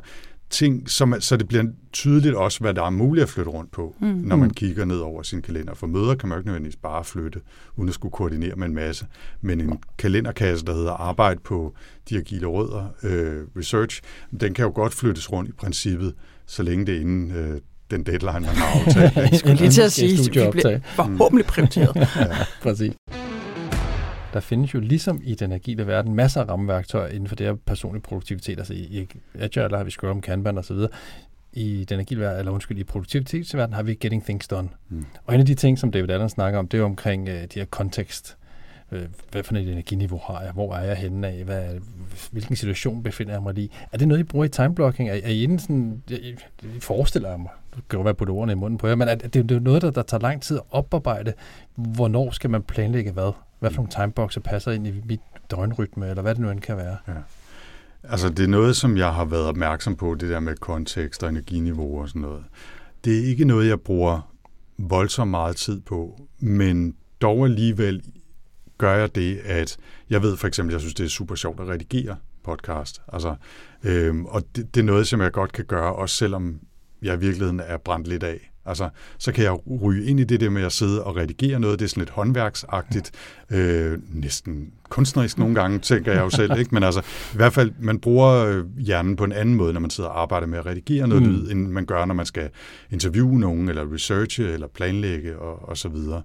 [0.55, 3.95] ting, som, så det bliver tydeligt også, hvad der er muligt at flytte rundt på,
[4.01, 4.07] mm.
[4.07, 5.75] når man kigger ned over sin kalender.
[5.75, 7.41] For møder kan man ikke nødvendigvis bare flytte,
[7.77, 9.07] uden at skulle koordinere med en masse.
[9.41, 11.75] Men en kalenderkasse, der hedder arbejde på
[12.11, 14.03] de agile rødder, øh, research,
[14.41, 16.15] den kan jo godt flyttes rundt i princippet,
[16.47, 19.17] så længe det er inden øh, den deadline, man har aftalt.
[19.31, 21.97] Jeg skulle lige til at sige, at vi bliver forhåbentlig prioriteret.
[22.17, 22.27] ja,
[22.63, 22.93] præcis.
[24.35, 27.55] Der findes jo ligesom i den agile verden masser af rammeværktøjer inden for det her
[27.55, 28.59] personlig produktivitet.
[28.59, 29.09] Altså i
[29.39, 30.77] Agile har vi Scrum, Kanban osv.
[31.53, 34.69] I den agile verden, eller undskyld, i produktivitetsverden har vi Getting Things Done.
[34.89, 35.05] Mm.
[35.25, 37.47] Og en af de ting, som David Allen snakker om, det er omkring uh, de
[37.55, 38.37] her kontekst.
[38.93, 38.99] Uh,
[39.31, 40.53] hvad for et energiniveau har jeg?
[40.53, 41.45] Hvor er jeg henne af?
[41.45, 41.65] Hvad,
[42.31, 43.71] hvilken situation befinder jeg mig i?
[43.93, 45.09] Er det noget, I bruger i timeblocking?
[45.09, 46.37] Er, er I inden sådan, jeg, jeg
[46.81, 49.15] forestiller jeg mig, du kan jo være på ordene i munden på jer, men er
[49.15, 51.33] det, det er noget, der, der tager lang tid at oparbejde.
[51.75, 53.33] Hvornår skal man planlægge hvad?
[53.65, 56.77] Hvad for nogle timeboxer passer ind i mit døgnrytme, eller hvad det nu end kan
[56.77, 56.97] være.
[57.09, 57.13] Ja.
[58.03, 61.29] Altså, det er noget, som jeg har været opmærksom på, det der med kontekst og
[61.29, 62.45] energiniveau og sådan noget.
[63.05, 64.35] Det er ikke noget, jeg bruger
[64.79, 68.03] voldsomt meget tid på, men dog alligevel
[68.79, 69.77] gør jeg det, at
[70.11, 73.03] jeg ved for eksempel, jeg synes, det er super sjovt at redigere podcast.
[73.13, 73.35] Altså,
[73.85, 76.61] øhm, og det, det er noget, som jeg godt kan gøre, også selvom
[77.03, 78.54] jeg i virkeligheden er brændt lidt af.
[78.67, 78.89] Altså,
[79.19, 81.79] så kan jeg ryge ind i det der med at sidde og redigere noget.
[81.79, 83.11] Det er sådan lidt håndværksagtigt,
[83.51, 86.59] øh, næsten kunstnerisk nogle gange, tænker jeg jo selv.
[86.59, 86.75] Ikke?
[86.75, 87.01] Men altså,
[87.33, 90.23] i hvert fald, man bruger øh, hjernen på en anden måde, når man sidder og
[90.23, 91.29] arbejder med at redigere noget mm.
[91.29, 92.49] lyd, end man gør, når man skal
[92.91, 96.23] interviewe nogen, eller researche, eller planlægge, og, og så videre.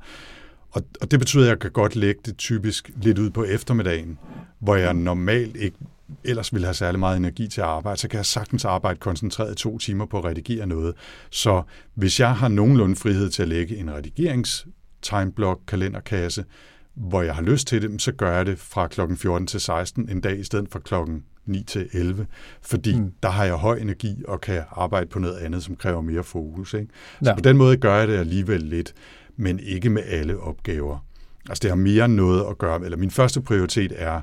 [0.71, 4.17] Og, og det betyder, at jeg kan godt lægge det typisk lidt ud på eftermiddagen,
[4.59, 5.77] hvor jeg normalt ikke
[6.23, 9.57] ellers ville have særlig meget energi til at arbejde, så kan jeg sagtens arbejde koncentreret
[9.57, 10.95] to timer på at redigere noget.
[11.29, 14.67] Så hvis jeg har nogenlunde frihed til at lægge en redigerings
[15.01, 16.45] timeblock kalenderkasse,
[16.93, 20.09] hvor jeg har lyst til det, så gør jeg det fra klokken 14 til 16
[20.09, 22.27] en dag, i stedet for klokken 9 til 11,
[22.61, 23.11] fordi mm.
[23.23, 26.73] der har jeg høj energi og kan arbejde på noget andet, som kræver mere fokus.
[26.73, 26.87] Ikke?
[27.23, 27.35] Så ja.
[27.35, 28.93] på den måde gør jeg det alligevel lidt,
[29.37, 31.05] men ikke med alle opgaver.
[31.49, 34.21] Altså det har mere noget at gøre, eller min første prioritet er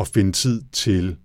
[0.00, 1.16] at finde tid til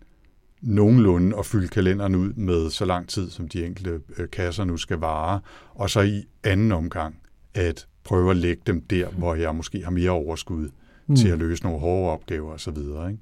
[0.61, 4.77] nogenlunde at fylde kalenderen ud med så lang tid, som de enkelte øh, kasser nu
[4.77, 5.39] skal vare,
[5.75, 7.15] og så i anden omgang
[7.53, 10.69] at prøve at lægge dem der, hvor jeg måske har mere overskud
[11.07, 11.15] mm.
[11.15, 12.77] til at løse nogle hårde opgaver osv.
[12.77, 13.17] Ikke?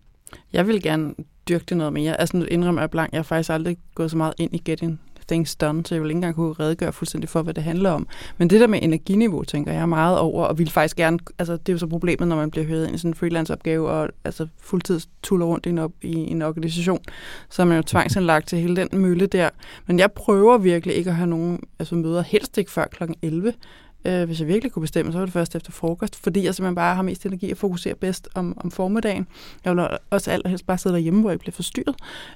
[0.54, 1.14] Jeg vil gerne
[1.50, 2.20] dyrke det noget mere.
[2.20, 5.02] Altså nu indrømmer jeg blank, jeg har faktisk aldrig gået så meget ind i getting
[5.28, 8.08] things done, så jeg vil ikke engang kunne redegøre fuldstændig for, hvad det handler om.
[8.38, 11.70] Men det der med energiniveau, tænker jeg meget over, og vil faktisk gerne, altså det
[11.70, 14.48] er jo så problemet, når man bliver hørt ind i sådan en freelance-opgave, og altså
[14.58, 17.00] fuldtids tuller rundt i en, op, i en organisation,
[17.50, 19.50] så er man jo tvangsindlagt til hele den mølle der.
[19.88, 23.04] Men jeg prøver virkelig ikke at have nogen altså møder, helst ikke før kl.
[23.22, 23.54] 11,
[24.06, 26.76] Øh, hvis jeg virkelig kunne bestemme, så var det først efter frokost, fordi jeg simpelthen
[26.76, 29.28] bare har mest energi at fokusere bedst om, om formiddagen.
[29.66, 31.96] Jeg vil også allerhelst bare sidde derhjemme, hvor jeg bliver forstyrret.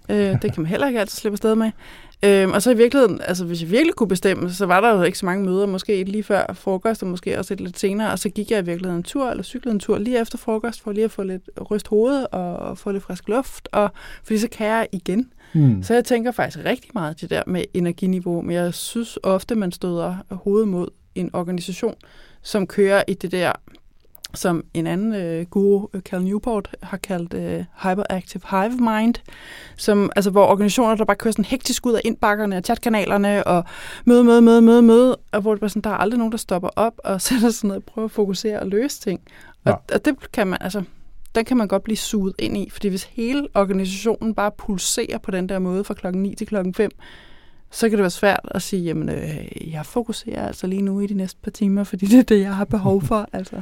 [0.09, 1.71] Øh, det kan man heller ikke altid slippe afsted med.
[2.23, 5.03] Øh, og så i virkeligheden, altså hvis jeg virkelig kunne bestemme, så var der jo
[5.03, 8.29] ikke så mange møder, måske lige før frokost, og måske også lidt senere, og så
[8.29, 11.05] gik jeg i virkeligheden en tur, eller cyklede en tur lige efter frokost, for lige
[11.05, 13.91] at få lidt ryst hoved og få lidt frisk luft, og
[14.23, 15.31] fordi så kan jeg igen.
[15.53, 15.83] Mm.
[15.83, 19.55] Så jeg tænker faktisk rigtig meget til det der med energiniveau, men jeg synes ofte,
[19.55, 20.87] man støder hovedet mod
[21.19, 21.95] en organisation,
[22.41, 23.51] som kører i det der,
[24.33, 29.15] som en anden øh, guru, Cal Newport, har kaldt øh, Hyperactive Hive Mind,
[29.77, 33.63] som, altså, hvor organisationer, der bare kører sådan hektisk ud af indbakkerne og chatkanalerne, og
[34.05, 36.37] møde, møde, møde, møde, møde, og hvor det bare sådan, der er aldrig nogen, der
[36.37, 39.21] stopper op og sætter sig ned og prøver at fokusere og løse ting.
[39.65, 39.95] Og, ja.
[39.95, 40.83] og det kan man, altså,
[41.35, 45.31] den kan man godt blive suget ind i, fordi hvis hele organisationen bare pulserer på
[45.31, 46.91] den der måde fra klokken 9 til klokken 5,
[47.71, 51.07] så kan det være svært at sige, jamen, øh, jeg fokuserer altså lige nu i
[51.07, 53.27] de næste par timer, fordi det er det, jeg har behov for.
[53.33, 53.61] Altså.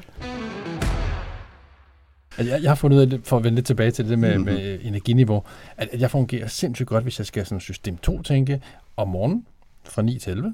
[2.38, 4.54] Jeg, jeg har fundet ud af, for at vende lidt tilbage til det med, mm-hmm.
[4.54, 5.44] med energiniveau,
[5.78, 8.62] at jeg fungerer sindssygt godt, hvis jeg skal sådan system 2 tænke
[8.98, 9.46] om morgenen
[9.84, 10.54] fra 9 til 11,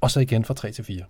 [0.00, 1.02] og så igen fra 3 til 4.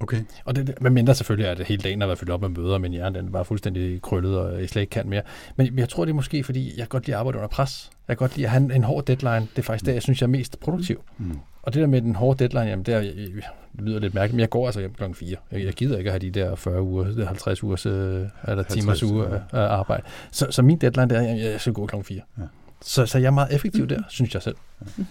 [0.00, 0.20] Okay.
[0.44, 2.78] Og det, med mindre selvfølgelig, at det hele dagen har været fyldt op med møder,
[2.78, 5.22] men hjernen den var fuldstændig krøllet, og jeg slet ikke kan mere.
[5.56, 7.90] Men jeg tror, det er måske, fordi jeg godt lide at arbejde under pres.
[8.08, 9.40] Jeg godt lide at have en, en hård deadline.
[9.40, 11.02] Det er faktisk der, jeg synes, jeg er mest produktiv.
[11.18, 11.38] Mm.
[11.62, 13.44] Og det der med den hårde deadline, jamen det, er, det
[13.78, 15.36] lyder lidt mærkeligt, men jeg går altså hjem klokken 4.
[15.52, 19.02] Jeg, jeg gider ikke at have de der 40 uger, 50 ugers øh, eller timers
[19.02, 19.38] uge ja.
[19.52, 20.02] af arbejde.
[20.30, 22.20] Så, så min deadline der, jeg, jeg skal gå klokken 4.
[22.38, 22.42] Ja.
[22.82, 24.56] Så, så jeg er meget effektiv der, synes jeg selv.
[24.98, 25.04] Ja.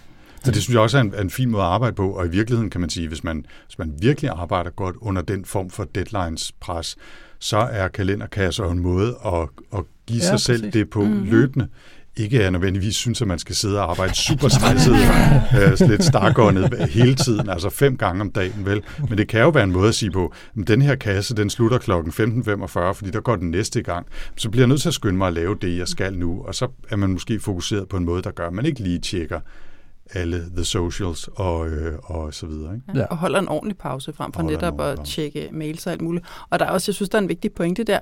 [0.43, 2.29] Så det synes jeg også er en, en fin måde at arbejde på, og i
[2.29, 5.83] virkeligheden kan man sige, hvis man, hvis man virkelig arbejder godt under den form for
[5.83, 6.95] deadlines-pres,
[7.39, 10.45] så er kalenderkasser en måde at, at give ja, sig præcis.
[10.45, 11.29] selv det på mm-hmm.
[11.29, 11.67] løbende,
[12.17, 14.95] ikke er nødvendigvis synes, at man skal sidde og arbejde super stresset,
[15.81, 18.81] øh, lidt stakåndet hele tiden, altså fem gange om dagen, vel?
[19.09, 21.49] Men det kan jo være en måde at sige på, at den her kasse, den
[21.49, 22.13] slutter klokken
[22.43, 24.07] 15.45, fordi der går den næste gang.
[24.35, 26.55] Så bliver jeg nødt til at skynde mig at lave det, jeg skal nu, og
[26.55, 29.39] så er man måske fokuseret på en måde, der gør, at man ikke lige tjekker
[30.13, 32.75] alle the socials og, øh, og så videre.
[32.75, 32.99] Ikke?
[32.99, 36.25] Ja, og holder en ordentlig pause frem for netop at tjekke mails og alt muligt.
[36.49, 37.99] Og der er også, jeg synes, der er en vigtig pointe der.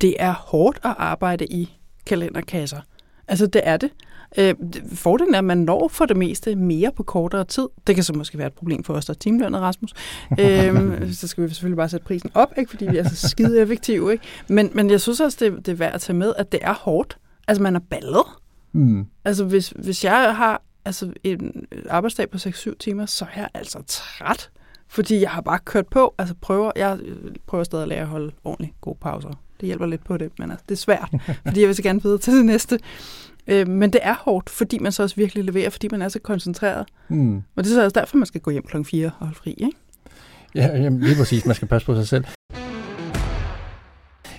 [0.00, 2.80] Det er hårdt at arbejde i kalenderkasser.
[3.28, 3.90] Altså, det er det.
[4.38, 4.54] Øh,
[4.92, 7.68] fordelen er, at man når for det meste mere på kortere tid.
[7.86, 9.92] Det kan så måske være et problem for os, der er teamlønnet, Rasmus.
[10.40, 12.70] øh, så skal vi selvfølgelig bare sætte prisen op, ikke?
[12.70, 14.12] fordi vi er så skide effektive.
[14.12, 14.24] Ikke?
[14.48, 16.74] Men, men jeg synes også, det, det er værd at tage med, at det er
[16.74, 17.18] hårdt.
[17.48, 18.24] Altså, man er ballet.
[18.72, 19.06] Mm.
[19.24, 23.82] Altså, hvis, hvis jeg har altså en arbejdsdag på 6-7 timer, så er jeg altså
[23.86, 24.50] træt.
[24.88, 26.98] Fordi jeg har bare kørt på, altså prøver, jeg
[27.46, 29.30] prøver stadig at lære at holde ordentligt gode pauser.
[29.60, 31.08] Det hjælper lidt på det, men altså, det er svært,
[31.46, 32.78] fordi jeg vil så gerne videre til det næste.
[33.46, 36.18] Øh, men det er hårdt, fordi man så også virkelig leverer, fordi man er så
[36.18, 36.86] koncentreret.
[37.08, 37.36] Mm.
[37.36, 39.50] Og det er så også derfor, man skal gå hjem klokken 4 og holde fri,
[39.50, 39.76] ikke?
[40.54, 41.46] Ja, jamen, lige præcis.
[41.46, 42.24] Man skal passe på sig selv.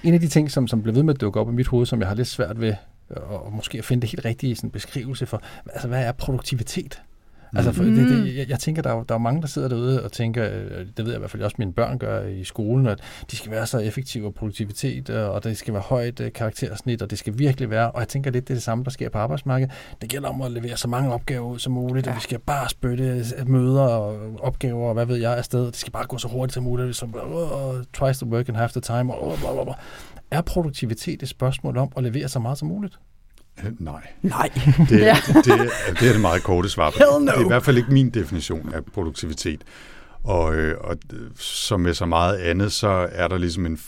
[0.04, 1.86] En af de ting, som, som blev ved med at dukke op i mit hoved,
[1.86, 2.74] som jeg har lidt svært ved
[3.18, 7.02] og måske at finde det helt rigtige sådan, beskrivelse for, altså hvad er produktivitet?
[7.56, 7.96] Altså, for, mm.
[7.96, 10.50] det, det, jeg, jeg tænker, der er, der er mange, der sidder derude og tænker,
[10.50, 13.00] øh, det ved jeg i hvert fald også, mine børn gør i skolen, at
[13.32, 17.02] de skal være så effektive og produktivitet, øh, og det skal være højt øh, karaktersnit,
[17.02, 19.10] og det skal virkelig være, og jeg tænker lidt, det er det samme, der sker
[19.10, 19.74] på arbejdsmarkedet.
[20.02, 22.12] Det gælder om at levere så mange opgaver ud som muligt, ja.
[22.12, 25.66] og vi skal bare spytte møder og opgaver, og hvad ved jeg, afsted.
[25.66, 28.72] Det skal bare gå så hurtigt som muligt, som uh, twice the work and half
[28.72, 29.76] the time, og uh, uh,
[30.32, 33.00] er produktivitet et spørgsmål om at levere så meget som muligt?
[33.66, 34.08] Øh, nej.
[34.22, 34.50] Nej.
[34.90, 35.18] Det, ja.
[35.28, 35.70] det, det,
[36.00, 36.98] det er det meget korte svar på.
[36.98, 37.32] Hell no.
[37.32, 39.62] Det er i hvert fald ikke min definition af produktivitet.
[40.24, 40.98] Og, øh, og
[41.36, 43.80] som med så meget andet, så er der ligesom en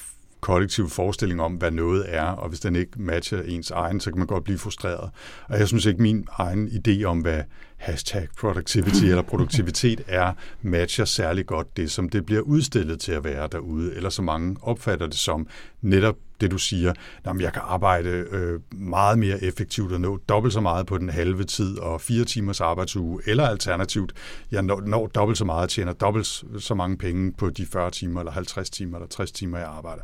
[0.43, 4.17] kollektiv forestilling om, hvad noget er, og hvis den ikke matcher ens egen, så kan
[4.17, 5.09] man godt blive frustreret.
[5.49, 7.41] Og jeg synes ikke, min egen idé om, hvad
[7.77, 13.23] hashtag productivity eller produktivitet er, matcher særlig godt det, som det bliver udstillet til at
[13.23, 15.47] være derude, eller så mange opfatter det som
[15.81, 20.53] netop det, du siger, at jeg kan arbejde øh, meget mere effektivt og nå dobbelt
[20.53, 24.13] så meget på den halve tid og fire timers arbejdsuge, eller alternativt,
[24.51, 28.19] jeg når, når dobbelt så meget, tjener dobbelt så mange penge på de 40 timer,
[28.21, 30.03] eller 50 timer, eller 60 timer, jeg arbejder.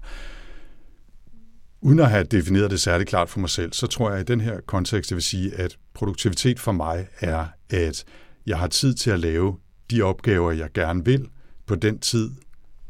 [1.82, 4.42] Uden at have defineret det særligt klart for mig selv, så tror jeg i den
[4.42, 8.06] her kontekst, det vil sige, at produktivitet for mig er, at
[8.46, 9.58] jeg har tid til at lave
[9.92, 11.28] de opgaver, jeg gerne vil,
[11.66, 12.32] på den tid,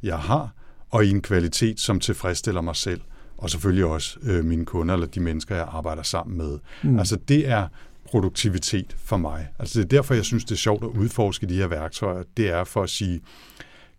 [0.03, 0.53] jeg har,
[0.89, 3.01] og i en kvalitet, som tilfredsstiller mig selv
[3.39, 6.59] og selvfølgelig også øh, mine kunder eller de mennesker, jeg arbejder sammen med.
[6.83, 6.99] Mm.
[6.99, 7.67] Altså det er
[8.05, 9.47] produktivitet for mig.
[9.59, 12.23] Altså det er derfor, jeg synes, det er sjovt at udforske de her værktøjer.
[12.37, 13.21] Det er for at sige,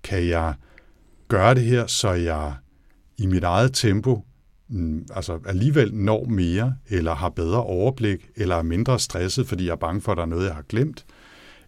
[0.02, 0.54] kan jeg
[1.28, 2.54] gøre det her, så jeg
[3.18, 4.24] i mit eget tempo
[4.68, 9.72] mm, altså alligevel når mere, eller har bedre overblik, eller er mindre stresset, fordi jeg
[9.72, 11.04] er bange for, at der er noget, jeg har glemt,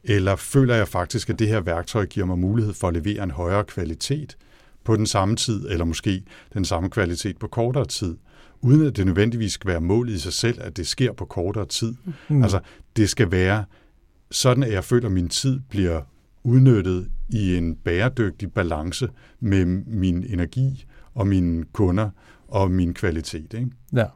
[0.05, 3.31] eller føler jeg faktisk, at det her værktøj giver mig mulighed for at levere en
[3.31, 4.37] højere kvalitet,
[4.85, 6.23] på den samme tid, eller måske
[6.55, 8.17] den samme kvalitet på kortere tid,
[8.61, 11.67] uden at det nødvendigvis skal være målet i sig selv, at det sker på kortere
[11.67, 11.95] tid.
[12.29, 12.43] Mm.
[12.43, 12.61] Altså,
[12.97, 13.65] det skal være
[14.31, 16.01] sådan, at jeg føler, at min tid bliver
[16.45, 19.09] udnyttet i en bæredygtig balance
[19.41, 22.11] med min energi og mine kunder
[22.49, 23.55] og min kvalitet.
[23.55, 23.71] Ikke?
[23.93, 24.07] Ja.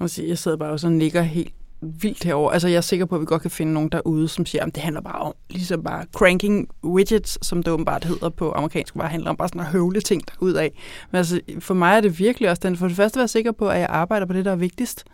[0.00, 2.50] Jeg sidder bare og så nikker helt vildt herover.
[2.50, 4.74] Altså, jeg er sikker på, at vi godt kan finde nogen derude, som siger, at
[4.74, 9.08] det handler bare om, ligesom bare cranking widgets, som det åbenbart hedder på amerikansk, bare
[9.08, 10.72] handler om bare sådan at høvle ting ud af.
[11.10, 13.52] Men altså, for mig er det virkelig også den, for det første at være sikker
[13.52, 15.04] på, at jeg arbejder på det, der er vigtigst,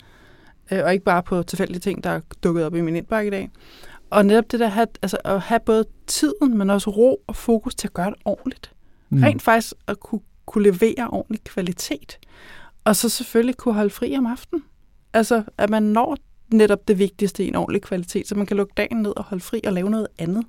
[0.71, 3.31] øh, og ikke bare på tilfældige ting, der er dukket op i min indbakke i
[3.31, 3.49] dag.
[4.09, 7.75] Og netop det der have, altså at have både tiden, men også ro og fokus
[7.75, 8.71] til at gøre det ordentligt.
[9.09, 9.23] Mm.
[9.23, 12.19] Rent faktisk at kunne, kunne levere ordentlig kvalitet.
[12.83, 14.63] Og så selvfølgelig kunne holde fri om aftenen.
[15.13, 16.17] Altså, at man når
[16.53, 19.43] netop det vigtigste i en ordentlig kvalitet, så man kan lukke dagen ned og holde
[19.43, 20.43] fri og lave noget andet.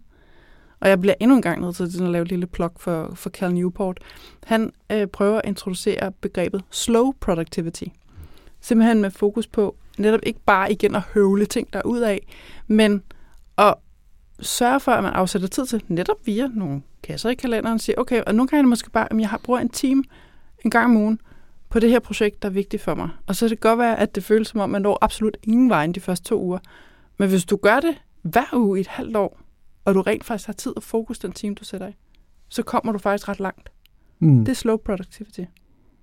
[0.81, 3.31] Og jeg bliver endnu en gang nødt til at lave et lille plug for, for
[3.31, 4.01] Cal Newport.
[4.45, 7.85] Han øh, prøver at introducere begrebet slow productivity.
[8.61, 12.27] Simpelthen med fokus på netop ikke bare igen at høvle ting der ud af,
[12.67, 13.03] men
[13.59, 13.75] at
[14.41, 18.23] sørge for, at man afsætter tid til netop via nogle kasser i kalenderen, siger, okay,
[18.27, 20.05] og nogle gange er det måske bare, at jeg har bruger en time
[20.65, 21.21] en gang om ugen,
[21.69, 23.09] på det her projekt, der er vigtigt for mig.
[23.27, 25.71] Og så kan det godt være, at det føles som om, man når absolut ingen
[25.71, 26.59] vejen de første to uger.
[27.19, 29.41] Men hvis du gør det hver uge i et halvt år,
[29.85, 31.93] og du rent faktisk har tid og fokus den time, du sætter i,
[32.49, 33.71] så kommer du faktisk ret langt.
[34.19, 34.45] Mm.
[34.45, 35.41] Det er slow productivity.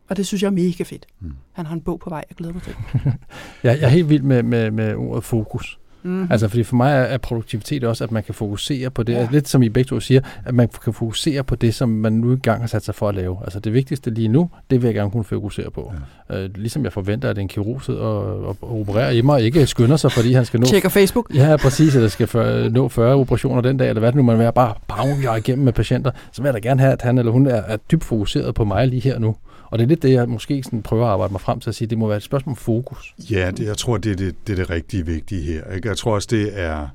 [0.09, 1.05] Og det synes jeg er mega fedt.
[1.20, 1.34] Mm.
[1.51, 2.76] Han har en bog på vej, jeg glæder mig til.
[3.64, 5.80] jeg, jeg er helt vild med, med, med ordet fokus.
[6.04, 6.28] Mm-hmm.
[6.32, 9.28] Altså, fordi for mig er, er produktivitet også, at man kan fokusere på det, ja.
[9.32, 12.32] lidt som I begge to siger, at man kan fokusere på det, som man nu
[12.32, 13.38] engang har sat sig for at lave.
[13.43, 15.93] Altså det vigtigste lige nu, det vil jeg gerne kunne fokusere på.
[16.30, 16.43] Ja.
[16.43, 19.41] Øh, ligesom jeg forventer, at en kirurg sidder og, og, og opererer i mig, og
[19.41, 20.66] ikke skynder sig, fordi han skal nå...
[20.66, 21.36] Tjekker Facebook.
[21.36, 24.39] Ja, præcis, eller skal for, nå 40 operationer den dag, eller hvad det nu man
[24.39, 27.32] vil, bare bagger igennem med patienter, så vil jeg da gerne have, at han eller
[27.32, 29.36] hun er, er dybt fokuseret på mig lige her nu.
[29.74, 31.76] Og det er lidt det, jeg måske sådan prøver at arbejde mig frem til at
[31.76, 33.15] sige, det må være et spørgsmål om fokus.
[33.32, 35.71] Ja, det, jeg tror, det er det, det, er det rigtige vigtige her.
[35.71, 35.88] Ikke?
[35.88, 36.88] Jeg tror også, det er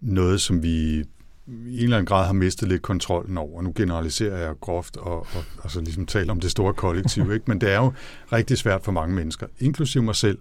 [0.00, 1.04] noget, som vi i
[1.48, 3.62] en eller anden grad har mistet lidt kontrollen over.
[3.62, 7.44] Nu generaliserer jeg groft og, og, og så ligesom taler om det store kollektiv, ikke?
[7.46, 7.92] men det er jo
[8.32, 10.38] rigtig svært for mange mennesker, inklusive mig selv,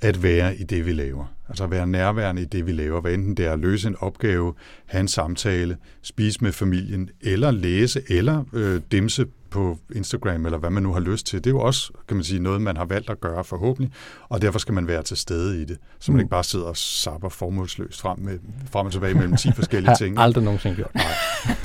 [0.00, 1.34] at være i det, vi laver.
[1.48, 3.00] Altså at være nærværende i det, vi laver.
[3.00, 4.54] Hvad enten det er at løse en opgave,
[4.86, 10.70] have en samtale, spise med familien, eller læse, eller øh, dimse på Instagram, eller hvad
[10.70, 11.44] man nu har lyst til.
[11.44, 13.92] Det er jo også, kan man sige, noget, man har valgt at gøre forhåbentlig,
[14.28, 16.20] og derfor skal man være til stede i det, så man mm.
[16.20, 18.38] ikke bare sidder og sapper formålsløst frem, med,
[18.70, 20.14] frem og tilbage mellem 10 forskellige ting.
[20.14, 20.94] Jeg har aldrig nogensinde gjort.
[20.94, 21.04] Nej,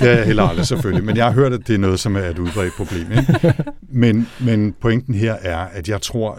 [0.00, 2.16] det er jeg heller aldrig selvfølgelig, men jeg har hørt, at det er noget, som
[2.16, 3.12] er et udbredt problem.
[3.12, 3.54] Ikke?
[3.88, 6.38] Men, men pointen her er, at jeg tror,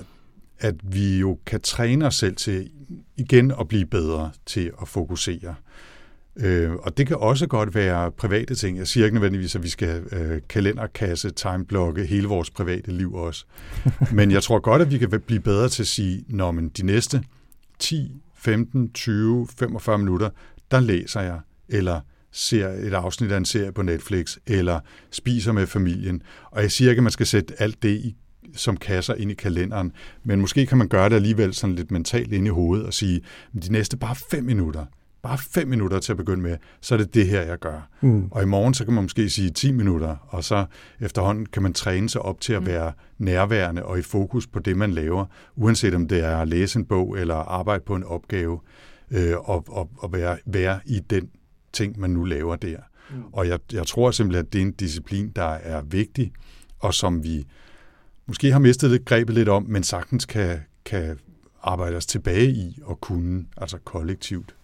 [0.59, 2.69] at vi jo kan træne os selv til
[3.17, 5.55] igen at blive bedre til at fokusere.
[6.37, 8.77] Øh, og det kan også godt være private ting.
[8.77, 13.45] Jeg siger ikke nødvendigvis, at vi skal øh, kalenderkasse, timeblokke hele vores private liv også.
[14.11, 16.85] men jeg tror godt, at vi kan blive bedre til at sige, når men de
[16.85, 17.23] næste
[17.79, 20.29] 10, 15, 20, 45 minutter,
[20.71, 24.79] der læser jeg, eller ser et afsnit af en serie på Netflix, eller
[25.11, 26.21] spiser med familien.
[26.51, 28.15] Og jeg siger ikke, at man skal sætte alt det i
[28.53, 29.91] som kasser ind i kalenderen,
[30.23, 33.21] men måske kan man gøre det alligevel sådan lidt mentalt ind i hovedet og sige,
[33.63, 34.85] de næste bare fem minutter,
[35.25, 37.89] bare fem minutter til at begynde med, så er det det her, jeg gør.
[38.01, 38.27] Mm.
[38.31, 40.65] Og i morgen, så kan man måske sige 10 minutter, og så
[40.99, 42.67] efterhånden kan man træne sig op til at mm.
[42.67, 46.79] være nærværende og i fokus på det, man laver, uanset om det er at læse
[46.79, 48.59] en bog eller arbejde på en opgave,
[49.11, 51.29] øh, og, og, og være, være i den
[51.73, 52.77] ting, man nu laver der.
[53.09, 53.23] Mm.
[53.33, 56.31] Og jeg, jeg tror simpelthen, at det er en disciplin, der er vigtig,
[56.79, 57.45] og som vi
[58.27, 61.19] måske har mistet det grebet lidt om, men sagtens kan, kan
[61.63, 64.55] arbejde os tilbage i og kunne, altså kollektivt.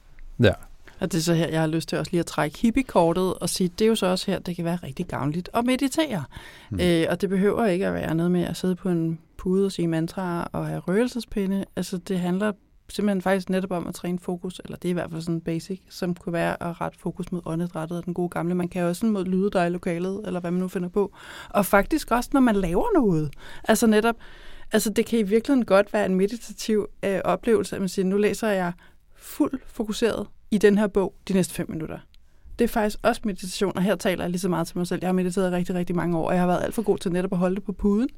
[0.42, 0.54] Ja.
[1.00, 3.50] Og det er så her, jeg har lyst til også lige at trække hippie-kortet og
[3.50, 6.24] sige, det er jo så også her, det kan være rigtig gavnligt at meditere.
[6.70, 6.80] Mm.
[6.80, 9.72] Øh, og det behøver ikke at være noget med at sidde på en pude og
[9.72, 11.66] sige mantraer og have røgelsespinde.
[11.76, 12.52] Altså det handler
[12.90, 15.82] simpelthen faktisk netop om at træne fokus, eller det er i hvert fald sådan basic,
[15.90, 18.56] som kunne være at rette fokus mod åndedrættet og den gode gamle.
[18.56, 21.14] Man kan jo også mod lyde, der i lokalet, eller hvad man nu finder på.
[21.50, 23.34] Og faktisk også, når man laver noget.
[23.64, 24.16] Altså netop,
[24.72, 28.18] altså det kan i virkeligheden godt være en meditativ øh, oplevelse, at man siger, nu
[28.18, 28.74] læser jeg
[29.22, 32.00] fuldt fokuseret i den her bog de næste fem minutter.
[32.60, 35.00] Det er faktisk også meditation, og her taler jeg lige så meget til mig selv.
[35.02, 37.12] Jeg har mediteret rigtig, rigtig mange år, og jeg har været alt for god til
[37.12, 38.10] netop at holde det på puden.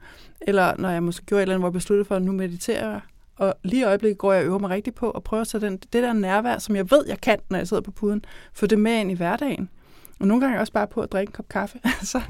[0.41, 2.89] Eller når jeg måske gjorde et eller andet, hvor jeg besluttede for, at nu mediterer
[2.89, 3.01] jeg.
[3.35, 5.61] Og lige i øjeblikket går jeg og øver mig rigtig på at prøve at tage
[5.61, 8.65] den, det der nærvær, som jeg ved, jeg kan, når jeg sidder på puden, få
[8.65, 9.69] det med ind i hverdagen.
[10.23, 11.79] Og nogle gange også bare på at drikke en kop kaffe.
[11.99, 12.21] altså,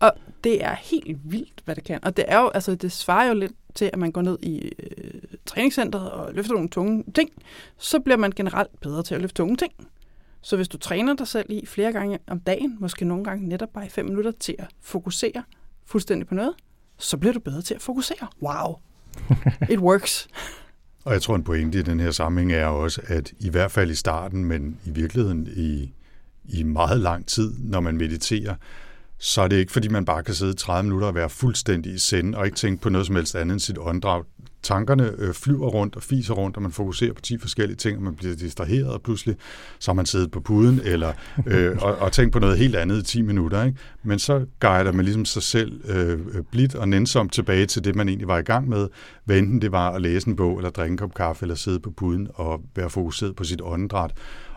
[0.00, 0.12] og
[0.44, 2.04] det er helt vildt, hvad det kan.
[2.04, 4.72] Og det er jo, altså, det svarer jo lidt til, at man går ned i
[4.78, 7.30] øh, træningscenteret og løfter nogle tunge ting,
[7.78, 9.72] så bliver man generelt bedre til at løfte tunge ting.
[10.42, 13.68] Så hvis du træner dig selv i flere gange om dagen, måske nogle gange netop
[13.68, 15.42] bare i fem minutter til at fokusere
[15.86, 16.54] fuldstændig på noget,
[16.98, 18.28] så bliver du bedre til at fokusere.
[18.42, 18.76] Wow!
[19.74, 20.28] It works.
[21.04, 23.90] Og jeg tror, en pointe i den her sammenhæng er også, at i hvert fald
[23.90, 25.92] i starten, men i virkeligheden i,
[26.52, 28.54] i meget lang tid, når man mediterer,
[29.18, 31.98] så er det ikke, fordi man bare kan sidde 30 minutter og være fuldstændig i
[31.98, 34.24] send og ikke tænke på noget som helst andet end sit åndedrag.
[34.62, 38.02] Tankerne øh, flyver rundt og fiser rundt, og man fokuserer på 10 forskellige ting, og
[38.02, 39.36] man bliver distraheret, og pludselig
[39.78, 41.12] så har man siddet på puden eller,
[41.46, 43.64] øh, og, og tænkt på noget helt andet i 10 minutter.
[43.64, 43.78] Ikke?
[44.02, 46.18] Men så guider man ligesom sig selv øh,
[46.50, 48.88] blidt og nænsomt tilbage til det, man egentlig var i gang med,
[49.24, 51.80] hvad enten det var at læse en bog, eller drikke en kop kaffe, eller sidde
[51.80, 54.12] på puden og være fokuseret på sit åndedræt.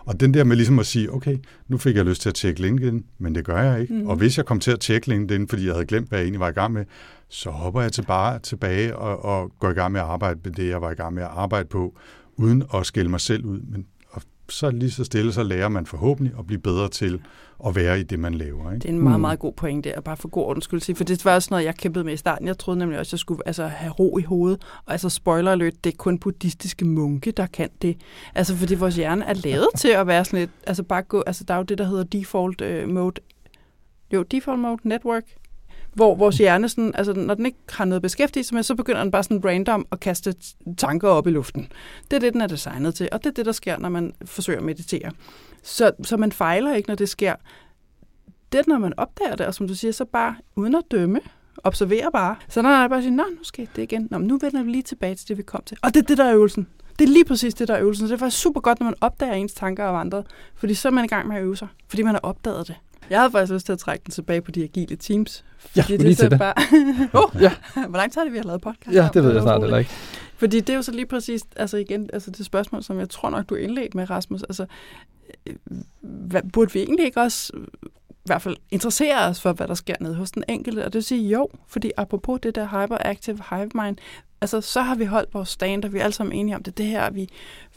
[0.06, 1.38] Og den der med ligesom at sige, okay,
[1.68, 3.93] nu fik jeg lyst til at tjekke LinkedIn, men det gør jeg ikke.
[3.93, 4.08] Mm.
[4.08, 6.39] Og hvis jeg kom til at tjekke LinkedIn, fordi jeg havde glemt, hvad jeg egentlig
[6.39, 6.86] var i gang med,
[7.34, 10.51] så hopper jeg til bare tilbage og, og går i gang med at arbejde med
[10.51, 11.93] det, jeg var i gang med at arbejde på,
[12.36, 13.59] uden at skælde mig selv ud.
[13.59, 17.21] Men og så lige så stille, så lærer man forhåbentlig at blive bedre til
[17.65, 18.71] at være i det, man laver.
[18.71, 18.81] Ikke?
[18.81, 19.21] Det er en meget, mm.
[19.21, 21.65] meget god pointe, at bare for god ordens skyld sige, for det var også noget,
[21.65, 22.47] jeg kæmpede med i starten.
[22.47, 24.61] Jeg troede nemlig også, at jeg skulle altså, have ro i hovedet.
[24.86, 27.97] Og altså, spoiler alert, det er kun buddhistiske munke, der kan det.
[28.36, 31.43] Altså, fordi vores hjerne er lavet til at være sådan lidt, altså bare gå, altså
[31.43, 33.21] der er jo det, der hedder default uh, mode,
[34.13, 35.23] jo, default mode network,
[35.93, 39.11] hvor vores hjerne, sådan, altså, når den ikke har noget beskæftigelse med, så begynder den
[39.11, 40.35] bare sådan random at kaste
[40.77, 41.67] tanker op i luften.
[42.11, 44.13] Det er det, den er designet til, og det er det, der sker, når man
[44.25, 45.11] forsøger at meditere.
[45.63, 47.35] Så, så man fejler ikke, når det sker.
[48.51, 51.19] Det når man opdager det, og som du siger, så bare uden at dømme,
[51.63, 52.35] observere bare.
[52.49, 54.07] Så når jeg bare siger, nå, nu skal det igen.
[54.11, 55.77] Nå, nu vender vi lige tilbage til det, vi kom til.
[55.81, 56.67] Og det er det, der er øvelsen.
[56.99, 58.07] Det er lige præcis det, der er øvelsen.
[58.07, 60.23] Så det er faktisk super godt, når man opdager ens tanker og andre.
[60.55, 61.67] Fordi så er man i gang med at øve sig.
[61.87, 62.75] Fordi man har opdaget det.
[63.10, 65.45] Jeg havde faktisk lyst til at trække den tilbage på de agile teams.
[65.76, 66.39] Ja, Fordi lige til det.
[66.39, 66.54] Bare...
[67.14, 67.51] oh, ja.
[67.88, 68.95] Hvor lang tid har det, vi har lavet podcast?
[68.95, 69.91] Ja, det ved jeg snart heller ikke.
[70.38, 73.30] Fordi det er jo så lige præcis, altså igen, altså det spørgsmål, som jeg tror
[73.30, 74.43] nok, du indledt med, Rasmus.
[74.43, 74.66] Altså,
[76.01, 77.54] hvad, burde vi egentlig ikke også
[78.10, 80.80] i hvert fald interessere os for, hvad der sker nede hos den enkelte?
[80.80, 83.97] Og det vil sige jo, fordi apropos det der hyperactive hive mind,
[84.41, 86.78] altså så har vi holdt vores stand, og vi er alle sammen enige om det,
[86.78, 87.30] det her, vi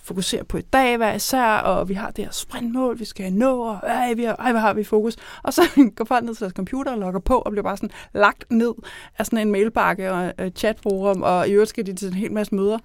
[0.07, 3.63] fokuserer på i dag hver især, og vi har det her sprintmål, vi skal nå,
[3.63, 5.17] og ej, vi har, ej, hvad har vi fokus?
[5.43, 5.63] Og så
[5.97, 8.73] går folk ned til deres computer og logger på, og bliver bare sådan lagt ned
[9.19, 12.33] af sådan en mailbakke og et chatforum, og i øvrigt skal de til en hel
[12.33, 12.79] masse møder.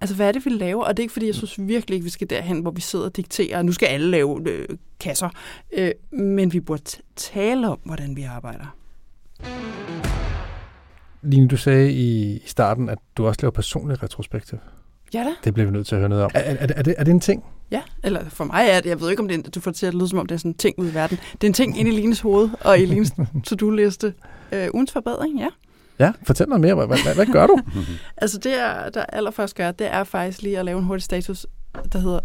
[0.00, 0.84] Altså, hvad er det, vi laver?
[0.84, 3.04] Og det er ikke, fordi jeg synes virkelig ikke, vi skal derhen, hvor vi sidder
[3.04, 4.68] og dikterer, og nu skal alle lave øh,
[5.00, 5.28] kasser.
[5.72, 6.82] Øh, men vi burde
[7.16, 8.76] tale om, hvordan vi arbejder.
[11.22, 14.58] Line, du sagde i starten, at du også laver personlig retrospektiv.
[15.14, 15.30] Ja da.
[15.44, 16.30] Det bliver vi nødt til at høre noget om.
[16.34, 17.44] Er, er, er, det, er det en ting?
[17.70, 19.78] Ja, eller for mig er det, jeg ved ikke, om det er, du får det
[19.78, 21.18] til at lyde som om, det er sådan en ting ude i verden.
[21.32, 23.12] Det er en ting inde i Lines hoved og i Lines
[23.46, 24.14] to-do-liste.
[24.52, 25.48] Øh, ugens forbedring, ja.
[25.98, 26.74] Ja, fortæl mig mere.
[26.74, 27.58] Hvad, hvad, hvad gør du?
[28.22, 31.46] altså det, jeg, der allerførst gør, det er faktisk lige at lave en hurtig status,
[31.92, 32.20] der hedder,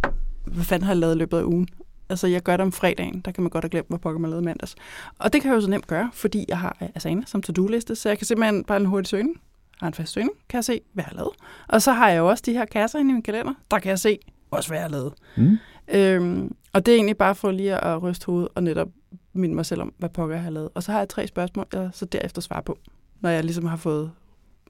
[0.46, 1.68] hvad fanden har jeg lavet i løbet af ugen?
[2.10, 3.22] Altså, jeg gør det om fredagen.
[3.26, 4.76] Der kan man godt have glemt, hvad pokker man lavede mandags.
[5.20, 8.10] Og det kan jeg jo så nemt gøre, fordi jeg har Asana som to-do-liste, så
[8.10, 9.42] jeg kan simpelthen bare en hurtig søgning,
[9.80, 11.34] har en fast søgning, kan jeg se, hvad jeg har lavet.
[11.68, 13.90] Og så har jeg jo også de her kasser inde i min kalender, der kan
[13.90, 14.20] jeg se
[14.52, 15.14] også, hvad jeg har lavet.
[15.38, 15.58] Mm.
[15.88, 18.88] Øhm, og det er egentlig bare for lige at ryste hovedet og netop
[19.34, 20.70] minde mig selv om, hvad pokker jeg har lavet.
[20.76, 22.78] Og så har jeg tre spørgsmål, jeg så derefter svarer på,
[23.22, 24.12] når jeg ligesom har fået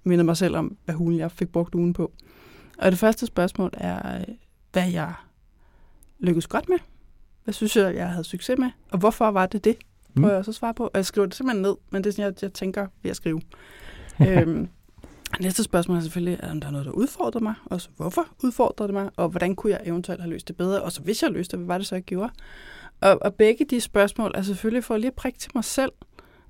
[0.04, 2.12] mindet mig selv om, hvad hulen jeg fik brugt ugen på.
[2.78, 4.26] Og det første spørgsmål er,
[4.72, 5.14] hvad jeg
[6.20, 6.78] lykkedes godt med.
[7.44, 8.70] Hvad synes jeg, jeg havde succes med?
[8.92, 9.78] Og hvorfor var det det?
[10.16, 10.30] Prøver mm.
[10.30, 10.84] jeg også at svare på.
[10.84, 13.18] Og jeg skriver det simpelthen ned, men det er sådan, jeg, jeg tænker ved at
[13.18, 13.42] skrive.
[14.28, 14.70] øhm,
[15.40, 17.54] næste spørgsmål er selvfølgelig, om der er noget, der udfordrer mig?
[17.66, 19.10] Og så hvorfor udfordrer det mig?
[19.16, 20.82] Og hvordan kunne jeg eventuelt have løst det bedre?
[20.82, 22.34] Og så hvis jeg løste det, hvad var det så, jeg gjorde?
[23.02, 25.92] Og, og begge de spørgsmål er selvfølgelig for lige at prikke til mig selv.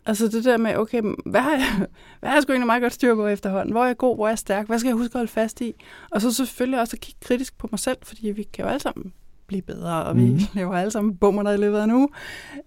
[0.06, 1.88] Altså det der med, okay, hvad har jeg,
[2.20, 3.72] hvad har jeg sgu egentlig meget godt styr på efterhånden?
[3.72, 4.68] Hvor er jeg god, hvor er jeg stærk?
[4.68, 5.74] Hvad skal jeg huske at holde fast i?
[6.12, 8.80] Og så selvfølgelig også at kigge kritisk på mig selv, fordi vi kan jo alle
[8.80, 9.14] sammen
[9.48, 10.40] blive bedre, og vi mm.
[10.54, 12.10] laver alle sammen bummer i løbet af en uge.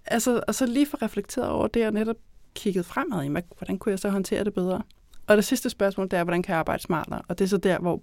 [0.06, 2.16] Altså, og så lige få reflekteret over det, og netop
[2.54, 4.82] kigget fremad i, hvordan kunne jeg så håndtere det bedre?
[5.30, 7.22] Og det sidste spørgsmål, det er, hvordan kan jeg arbejde smartere?
[7.28, 8.02] Og det er så der, hvor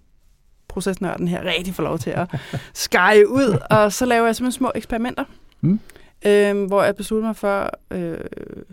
[0.68, 2.36] procesnørden her rigtig får lov til at
[2.74, 5.24] skære ud, og så laver jeg simpelthen små eksperimenter,
[5.62, 5.80] mm.
[6.26, 8.66] øh, hvor jeg beslutter mig for, øh, et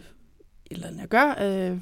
[0.70, 1.78] eller andet jeg gør, øh,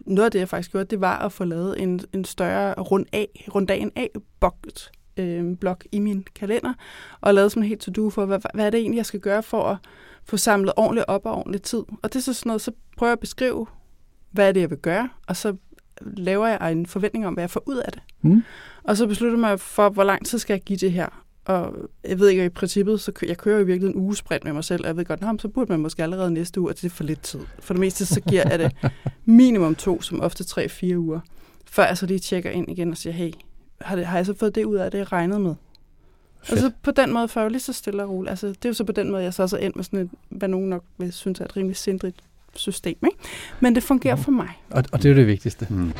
[0.00, 3.06] noget af det, jeg faktisk gjorde, det var at få lavet en, en større rund
[3.12, 6.72] A, rundagen A-bogt øh, blok i min kalender,
[7.20, 9.42] og lavet sådan en helt to-do for, hvad, hvad er det egentlig, jeg skal gøre
[9.42, 9.76] for at
[10.24, 11.82] få samlet ordentligt op og ordentligt tid.
[12.02, 13.66] Og det er så sådan noget, så prøver jeg at beskrive,
[14.30, 15.56] hvad er det, jeg vil gøre, og så
[16.16, 18.02] laver jeg en forventning om, hvad jeg får ud af det.
[18.22, 18.42] Mm.
[18.84, 21.24] Og så beslutter jeg mig for, hvor lang tid skal jeg give det her.
[21.44, 21.74] Og
[22.08, 24.64] jeg ved ikke, i princippet, så kø- jeg kører jo virkelig en ugesprint med mig
[24.64, 26.90] selv, og jeg ved godt, så burde man måske allerede næste uge, at det er
[26.90, 27.40] for lidt tid.
[27.58, 28.72] For det meste, så giver jeg det
[29.24, 31.20] minimum to, som ofte tre-fire uger,
[31.70, 33.32] før jeg så lige tjekker ind igen og siger, hey,
[33.80, 35.54] har, det, har jeg så fået det ud af det, jeg regnede med?
[36.42, 36.50] Fedt.
[36.50, 38.30] Altså på den måde får jeg jo lige så stille og roligt.
[38.30, 39.98] Altså, det er jo så på den måde, jeg så også er endt med sådan
[40.00, 42.16] et, hvad nogen nok vil synes er et rimelig sindrigt
[42.56, 42.96] system.
[43.06, 43.18] Ikke?
[43.60, 44.22] Men det fungerer mm.
[44.22, 44.48] for mig.
[44.70, 45.66] Og, og det er jo det vigtigste.
[45.70, 45.92] Mm.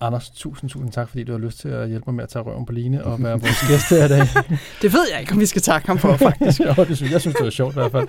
[0.00, 2.42] Anders, tusind, tusind tak, fordi du har lyst til at hjælpe mig med at tage
[2.42, 4.26] røven på Line og være vores gæst her i dag.
[4.82, 6.60] det ved jeg ikke, om vi skal takke ham for, faktisk.
[6.78, 8.08] jo, det synes, jeg synes, det var sjovt i hvert fald.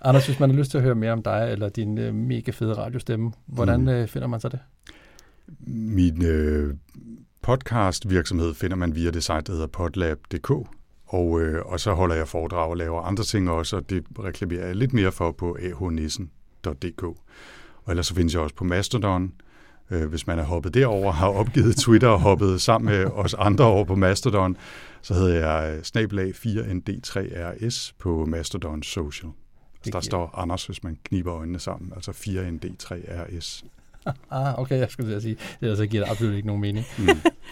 [0.00, 2.50] Anders, hvis man har lyst til at høre mere om dig eller din øh, mega
[2.50, 3.88] fede radiostemme, hvordan mm.
[3.88, 4.58] øh, finder man så det?
[5.66, 6.74] Min øh,
[7.42, 10.50] podcast virksomhed finder man via det site, der hedder podlab.dk,
[11.12, 14.66] og, øh, og så holder jeg foredrag og laver andre ting også, og det reklamerer
[14.66, 17.02] jeg lidt mere for på ahnissen.dk.
[17.02, 19.32] Og ellers så findes jeg også på Mastodon,
[19.90, 23.64] øh, hvis man er hoppet derover har opgivet Twitter og hoppet sammen med os andre
[23.64, 24.56] over på Mastodon,
[25.02, 29.32] så hedder jeg øh, snabelag 4ND3RS på Mastodon Social.
[29.74, 33.64] Altså, der står Anders, hvis man kniber øjnene sammen, altså 4ND3RS.
[34.30, 36.86] ah, okay, jeg skulle sige, det altså giver absolut ikke nogen mening.
[36.98, 37.08] Mm.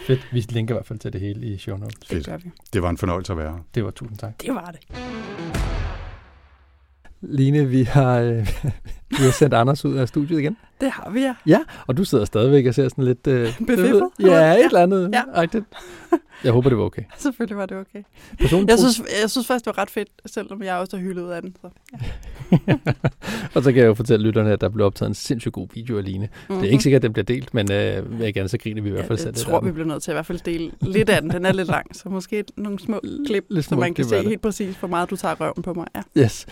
[0.07, 2.07] Fedt, vi linker i hvert fald til det hele i show notes.
[2.07, 2.25] Fedt.
[2.25, 4.41] Det, det var en fornøjelse at være Det var tusind tak.
[4.41, 4.79] Det var det.
[7.21, 8.47] Line, vi har, øh,
[9.17, 10.57] vi har sendt Anders ud af studiet igen.
[10.81, 11.35] Det har vi, ja.
[11.45, 13.27] Ja, og du sidder stadigvæk og ser sådan lidt...
[13.27, 14.09] Øh, Befiffet?
[14.19, 15.09] Ja, et eller andet.
[15.13, 15.21] Ja.
[15.33, 15.65] Agtigt.
[16.43, 17.01] Jeg håber, det var okay.
[17.17, 18.03] Selvfølgelig var det okay.
[18.39, 21.29] jeg, synes, jeg synes faktisk, det var ret fedt, selvom jeg også har hyldet ud
[21.29, 21.55] af den.
[21.61, 22.75] Så, ja.
[23.55, 25.97] og så kan jeg jo fortælle lytterne, at der blev optaget en sindssygt god video
[25.97, 26.25] af Line.
[26.25, 26.47] Mm-hmm.
[26.47, 26.71] Det er mhm.
[26.71, 29.05] ikke sikkert, at den bliver delt, men øh, jeg gerne, så griner vi i hvert
[29.05, 31.21] fald ja, Jeg tror, vi bliver nødt til at i hvert fald dele lidt af
[31.21, 31.29] den.
[31.29, 34.41] Den er lidt lang, så måske nogle små klip, lidt så man kan se helt
[34.41, 35.87] præcis, hvor meget du tager røven på mig.
[35.95, 36.21] Ja.
[36.21, 36.45] Yes.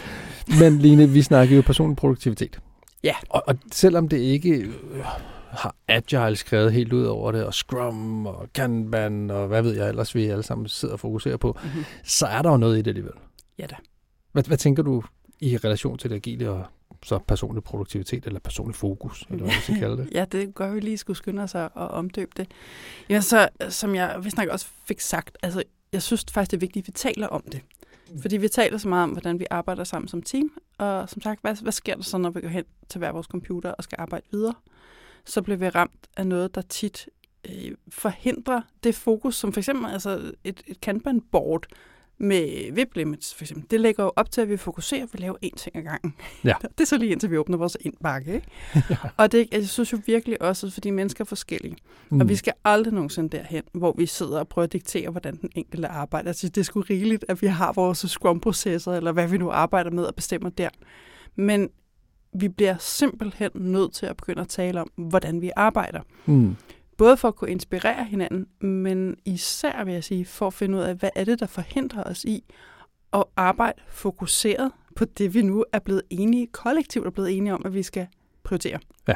[0.59, 2.59] Men Line, vi snakker jo personlig produktivitet.
[3.03, 3.15] Ja.
[3.29, 5.03] Og, og selvom det ikke øh,
[5.49, 9.89] har Agile skrevet helt ud over det, og Scrum og Kanban og hvad ved jeg
[9.89, 11.83] ellers, vi alle sammen sidder og fokuserer på, mm-hmm.
[12.03, 13.13] så er der jo noget i det alligevel.
[13.59, 13.75] Ja da.
[14.31, 15.03] Hvad, hvad tænker du
[15.39, 16.65] i relation til det agile og
[17.03, 20.09] så personlig produktivitet eller personlig fokus, eller hvad man skal kalde det?
[20.17, 22.47] ja, det gør vi lige skulle skynde os at omdøbe det.
[23.09, 26.59] Ja, så som jeg vist nok også fik sagt, altså jeg synes faktisk, det er
[26.59, 27.61] vigtigt, at vi taler om det.
[28.21, 31.41] Fordi vi taler så meget om, hvordan vi arbejder sammen som team, og som sagt,
[31.41, 33.95] hvad, hvad sker der så, når vi går hen til hver vores computer og skal
[33.99, 34.53] arbejde videre?
[35.25, 37.09] Så bliver vi ramt af noget, der tit
[37.49, 41.65] øh, forhindrer det fokus, som for eksempel altså et, et Kanban-board
[42.19, 45.19] med VIP limits for eksempel, det lægger jo op til, at vi fokuserer, at vi
[45.19, 46.13] laver én ting ad gangen.
[46.43, 46.53] Ja.
[46.77, 48.33] Det er så lige indtil vi åbner vores indbakke.
[48.33, 48.47] Ikke?
[48.89, 48.95] ja.
[49.17, 51.77] Og det, jeg synes jo virkelig også, fordi mennesker er forskellige.
[52.09, 52.21] Mm.
[52.21, 55.49] Og vi skal aldrig nogensinde derhen, hvor vi sidder og prøver at diktere, hvordan den
[55.55, 56.27] enkelte arbejder.
[56.27, 59.91] Altså, det er sgu rigeligt, at vi har vores scrum-processer, eller hvad vi nu arbejder
[59.91, 60.69] med og bestemmer der.
[61.35, 61.69] Men
[62.33, 66.01] vi bliver simpelthen nødt til at begynde at tale om, hvordan vi arbejder.
[66.25, 66.55] Mm.
[66.99, 70.83] Både for at kunne inspirere hinanden, men især vil jeg sige, for at finde ud
[70.83, 72.43] af, hvad er det, der forhindrer os i
[73.13, 77.61] at arbejde fokuseret på det, vi nu er blevet enige, kollektivt er blevet enige om,
[77.65, 78.07] at vi skal
[78.43, 78.79] prioritere.
[79.07, 79.13] Ja.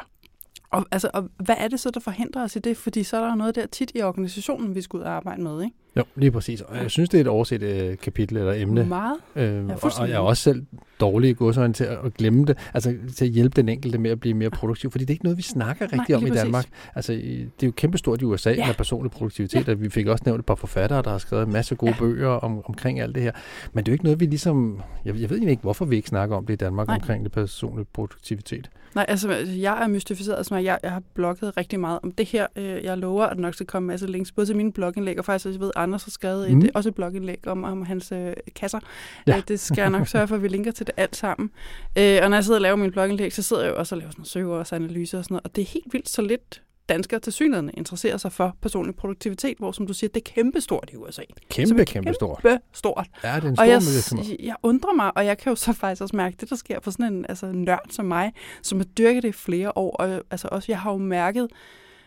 [0.69, 2.77] Og, altså, og hvad er det så, der forhindrer os i det?
[2.77, 5.63] Fordi så er der noget der tit i organisationen, vi skal ud og arbejde med,
[5.63, 5.75] ikke?
[5.97, 6.61] Jo, lige præcis.
[6.61, 8.85] Og jeg synes, det er et overset øh, kapitel eller emne.
[8.85, 9.17] Meget.
[9.35, 10.65] Øh, ja, og, og jeg er også selv
[10.99, 14.19] dårlig i godsøjne til at glemme det, altså til at hjælpe den enkelte med at
[14.19, 16.63] blive mere produktiv, fordi det er ikke noget, vi snakker rigtig Nej, om i Danmark.
[16.63, 16.95] Præcis.
[16.95, 18.67] Altså, det er jo kæmpestort i USA ja.
[18.67, 19.73] med personlig produktivitet, ja.
[19.73, 21.99] og vi fik også nævnt et par forfattere, der har skrevet en masse gode ja.
[21.99, 23.31] bøger om, omkring alt det her.
[23.73, 25.95] Men det er jo ikke noget, vi ligesom, jeg, jeg ved egentlig ikke, hvorfor vi
[25.95, 26.95] ikke snakker om det i Danmark Nej.
[26.95, 28.69] omkring det personlige produktivitet.
[28.95, 29.31] Nej, altså
[29.61, 32.47] jeg er mystificeret, altså, jeg, jeg har blogget rigtig meget om det her.
[32.55, 35.19] Øh, jeg lover, at der nok skal komme en masse links, både til mine blogindlæg,
[35.19, 36.59] og faktisk, jeg ved, Anders har skrevet mm.
[36.59, 38.79] et, også et blogindlæg om, om hans øh, kasser.
[39.27, 39.37] Ja.
[39.37, 41.49] Øh, det skal jeg nok sørge for, at vi linker til det alt sammen.
[41.97, 43.99] Øh, og når jeg sidder og laver min blogindlæg, så sidder jeg jo også og
[43.99, 47.19] laver sådan nogle søgeårsanalyser og sådan noget, og det er helt vildt så lidt danskere
[47.19, 50.95] til synligheden interesserer sig for personlig produktivitet, hvor som du siger, det er kæmpestort i
[50.95, 51.21] USA.
[51.49, 52.41] Kæmpe, kæmpe stort.
[52.41, 53.07] Kæmpe stort.
[53.23, 54.35] Ja, det er en Og stor jeg, virksomhed.
[54.39, 56.91] jeg undrer mig, og jeg kan jo så faktisk også mærke det, der sker for
[56.91, 59.95] sådan en altså, nørd som mig, som har dyrket det i flere år.
[59.95, 61.47] Og altså også, jeg har jo mærket,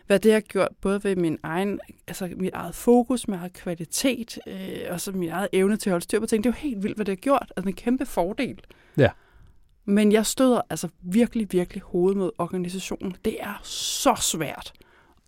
[0.07, 4.39] hvad det har gjort, både ved min egen, altså mit eget fokus, min eget kvalitet,
[4.47, 6.43] øh, og så min eget evne til at holde styr på ting.
[6.43, 7.53] Det er jo helt vildt, hvad det har gjort.
[7.57, 8.61] Altså en kæmpe fordel.
[8.97, 9.09] Ja.
[9.85, 13.15] Men jeg støder altså virkelig, virkelig hovedet mod organisationen.
[13.25, 14.73] Det er så svært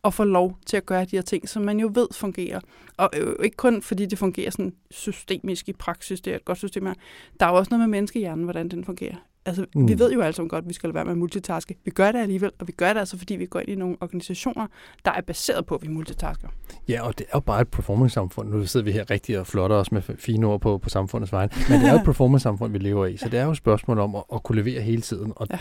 [0.04, 2.60] at få lov til at gøre de her ting, som man jo ved fungerer.
[2.98, 6.58] Og øh, ikke kun fordi det fungerer sådan systemisk i praksis, det er et godt
[6.58, 6.94] system her.
[7.40, 9.16] Der er jo også noget med menneskehjernen, hvordan den fungerer.
[9.46, 9.88] Altså, mm.
[9.88, 11.76] vi ved jo sammen godt, at vi skal lade være med at multitaske.
[11.86, 13.98] Vi gør det alligevel, og vi gør det altså, fordi vi går ind i nogle
[14.02, 14.68] organisationer,
[15.06, 16.48] der er baseret på, at vi multitasker.
[16.90, 18.50] Ja, og det er jo bare et performance-samfund.
[18.50, 21.52] Nu sidder vi her rigtig og flotter os med fine ord på, på samfundets vegne.
[21.70, 23.18] Men det er jo et performance-samfund, vi lever i.
[23.18, 25.34] Så det er jo et spørgsmål om at, at kunne levere hele tiden.
[25.36, 25.60] Og Ja.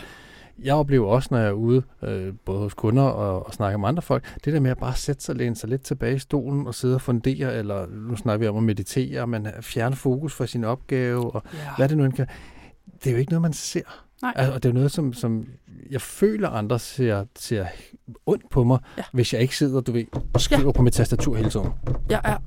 [0.63, 3.87] jeg oplever også, når jeg er ude, øh, både hos kunder og, og snakker med
[3.87, 6.67] andre folk, det der med at bare sætte sig, læne sig lidt tilbage i stolen
[6.67, 10.45] og sidde og fundere, eller nu snakker vi om at meditere, men fjerne fokus fra
[10.47, 11.59] sin opgave, og Ja.
[11.77, 12.27] hvad det nu end kan.
[13.03, 13.81] Det er jo ikke noget, man ser.
[14.21, 14.33] Nej.
[14.35, 15.45] Altså, og det er jo noget, som, som
[15.89, 17.65] jeg føler, andre ser, ser
[18.25, 19.03] ondt på mig, Ja.
[19.13, 20.71] hvis jeg ikke sidder, du ved, og skriver ja.
[20.71, 21.67] på mit tastatur hele tiden.
[22.09, 22.37] Jeg er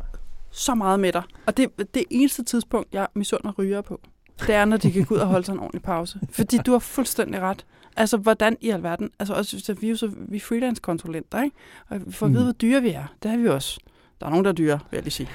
[0.51, 1.23] så meget med dig.
[1.47, 4.01] Og det, det eneste tidspunkt, jeg misunder ryger på,
[4.47, 6.21] det er, når de kan gå ud og holde sig en ordentlig pause.
[6.31, 7.67] Fordi du har fuldstændig ret.
[7.97, 9.11] Altså, hvordan i alverden?
[9.19, 11.57] Altså, også, så vi er jo så, vi er freelance-konsulenter, ikke?
[11.89, 12.47] Og vi får at vide, Mm.
[12.47, 13.05] hvor dyre vi er.
[13.23, 13.81] Det er vi også.
[14.21, 15.29] Der er nogen, der er dyre, vil jeg lige sige.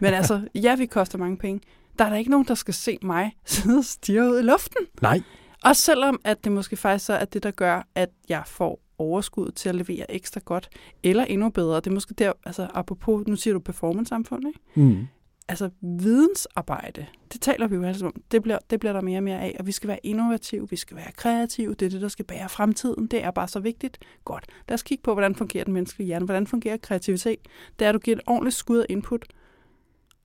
[0.00, 1.60] Men altså, ja, vi koster mange penge.
[2.00, 4.86] Der er der ikke nogen, der skal se mig sidde og stirre ud i luften.
[5.02, 5.20] Nej,
[5.64, 9.50] Også selvom, at det måske faktisk så er det, der gør, at jeg får overskud
[9.50, 10.68] til at levere ekstra godt,
[11.02, 11.76] eller endnu bedre.
[11.76, 14.60] Det er måske der, altså apropos, nu siger du performance-samfund, ikke?
[14.74, 15.06] mm.
[15.48, 19.22] altså vidensarbejde, det taler vi jo altså om, det bliver, det bliver der mere og
[19.22, 22.08] mere af, og vi skal være innovative, vi skal være kreative, det er det, der
[22.08, 23.98] skal bære fremtiden, det er bare så vigtigt.
[24.24, 27.38] Godt, lad os kigge på, hvordan fungerer den menneskelige hjerne, hvordan fungerer kreativitet.
[27.78, 29.26] Det er, at du giver et ordentligt skud af input,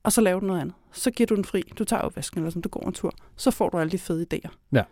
[0.06, 0.76] og så laver du noget andet.
[0.91, 3.51] Så giver du den fri, du tager opvasken, eller som du går en tur, så
[3.51, 4.49] får du alle de fede idéer.
[4.72, 4.84] Ja.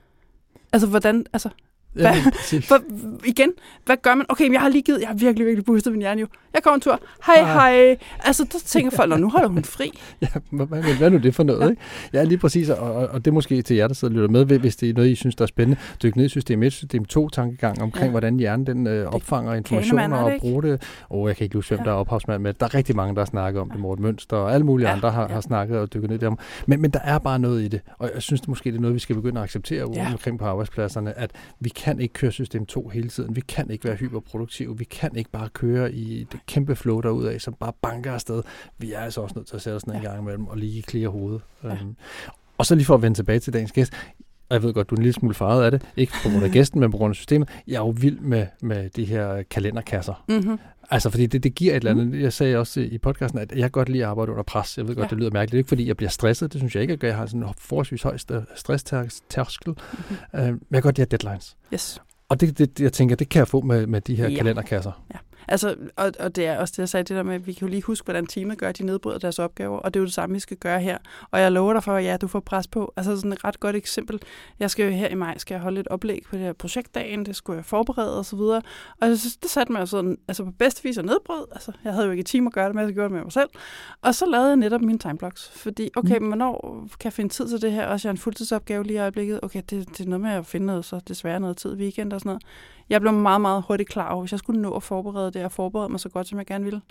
[0.74, 1.50] Altså, hvordan, altså,
[1.94, 2.14] Hvad?
[2.54, 2.78] men for,
[3.26, 3.50] igen,
[3.86, 4.26] hvad gør man?
[4.30, 6.28] Okay, men jeg har lige givet, jeg har virkelig, virkelig boostet min hjerne jo.
[6.54, 7.00] Jeg går en tur.
[7.26, 7.48] Hej, Ah.
[7.48, 7.98] hej.
[8.20, 9.92] Altså, der tænker folk, "Nå, nu holder hun fri.
[10.22, 11.62] Ja, hvad, hvad, er nu det for noget?
[11.62, 11.70] Ja.
[11.70, 11.82] Ikke?
[12.14, 14.60] ja, lige præcis, og, og, det er måske til jer, der sidder og lytter med,
[14.60, 15.82] hvis det er noget, I synes, der er spændende.
[16.04, 18.10] Dyk ned i system 1, system 2 tankegang omkring, Ja.
[18.12, 20.82] hvordan hjernen den, øh, opfanger informationer er og bruger det.
[21.10, 22.54] Og jeg kan ikke huske, hvem der er ophavsmand med.
[22.54, 23.80] Der er rigtig mange, der har snakket om det.
[23.80, 25.34] Morten Mønster og alle mulige Ja, andre har, ja.
[25.34, 26.34] har snakket og dykket ned i det.
[26.68, 28.82] Men, men der er bare noget i det, og jeg synes det måske, det er
[28.82, 30.08] noget, vi skal begynde at acceptere Ja.
[30.12, 33.36] omkring på arbejdspladserne, at vi kan ikke køre system 2 hele tiden.
[33.36, 34.78] Vi kan ikke være hyperproduktive.
[34.78, 38.44] Vi kan ikke bare køre i det kæmpe flow derudad, som bare banker afsted.
[38.78, 40.00] Vi er altså også nødt til at sætte os ned ja.
[40.00, 41.42] en gang imellem og lige klire hovedet.
[41.64, 41.70] Ja.
[41.70, 41.96] Øhm,
[42.58, 43.94] og så lige for at vende tilbage til dagens gæst.
[44.50, 45.82] Og jeg ved godt, du er en lille smule farvet af det.
[45.98, 47.50] Ikke på grund af gæsten, men på grund af systemet.
[47.68, 50.24] Jeg er jo vild med, med de her kalenderkasser.
[50.30, 50.60] Mm-hmm.
[50.92, 52.22] Altså, fordi det, det giver et eller andet.
[52.22, 54.78] Jeg sagde også i podcasten, at jeg godt lide at arbejde under pres.
[54.78, 55.10] Jeg ved godt, Ja.
[55.10, 55.52] det lyder mærkeligt.
[55.52, 56.54] Det er ikke, fordi jeg bliver stresset.
[56.54, 57.08] Det synes jeg ikke, gør.
[57.08, 58.18] Jeg har sådan en forholdsvis høj
[58.56, 59.70] stresstærskel.
[59.70, 60.40] Mm-hmm.
[60.40, 61.56] Øh, men jeg kan godt lide at deadlines.
[61.74, 62.02] Yes.
[62.30, 64.38] Og det, det, jeg tænker, det kan jeg få med, med de her Ja.
[65.14, 65.18] ja.
[65.48, 67.68] Altså, og, og det er også det, jeg sagde, det der med, at vi kan
[67.68, 70.06] jo lige huske, hvordan teamet gør, at de nedbryder deres opgaver, og det er jo
[70.06, 70.98] det samme, vi skal gøre her.
[71.32, 72.94] Og jeg lover dig for, at ja, du får pres på.
[72.98, 74.20] Altså sådan et ret godt eksempel.
[74.60, 77.26] Jeg skal jo her i maj, skal jeg holde et oplæg på det her projektdagen,
[77.26, 78.62] det skulle jeg forberede og så videre.
[79.02, 81.46] Og jeg synes, det satte mig jo sådan, altså på bedste vis at nedbrød.
[81.52, 83.32] Altså, jeg havde jo ikke et at gøre det med, så gjorde det med mig
[83.32, 83.50] selv.
[84.02, 86.28] Og så lavede jeg netop mine timeblocks, fordi, okay, mm.
[86.28, 87.88] hvornår kan jeg finde tid til det her?
[87.88, 89.40] Også jeg har en fuldtidsopgave lige i øjeblikket.
[89.44, 92.20] Okay, det, det er noget med at finde noget, så desværre noget tid weekend og
[92.20, 92.44] sådan noget.
[92.90, 95.52] Jeg blev meget, meget hurtigt klar over, hvis jeg skulle nå at forberede det, og
[95.52, 96.82] forberede mig så godt, som jeg gerne ville,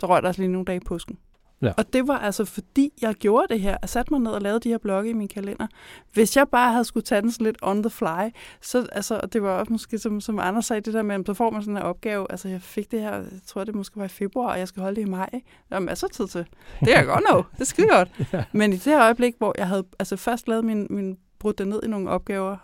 [0.00, 1.18] så røg der altså lige nogle dage i påsken.
[1.62, 1.72] Ja.
[1.76, 3.76] Og det var altså fordi, jeg gjorde det her.
[3.82, 5.66] Jeg satte mig ned og lavede de her blokke i min kalender.
[6.12, 9.32] Hvis jeg bare havde skulle tage den sådan lidt on the fly, så altså, og
[9.32, 11.76] det var også måske, som, som Anders sagde, det der med, så får man sådan
[11.76, 12.26] en opgave.
[12.30, 14.82] Altså, jeg fik det her, jeg tror, det måske var i februar, og jeg skal
[14.82, 15.30] holde det i maj.
[15.68, 16.46] Der er masser af tid til.
[16.80, 17.44] Det kan jeg godt nå.
[17.52, 18.08] Det er skide godt.
[18.32, 18.44] Ja.
[18.52, 21.68] Men i det her øjeblik, hvor jeg havde altså først lavet min, min brudt det
[21.68, 22.56] ned i nogle opgaver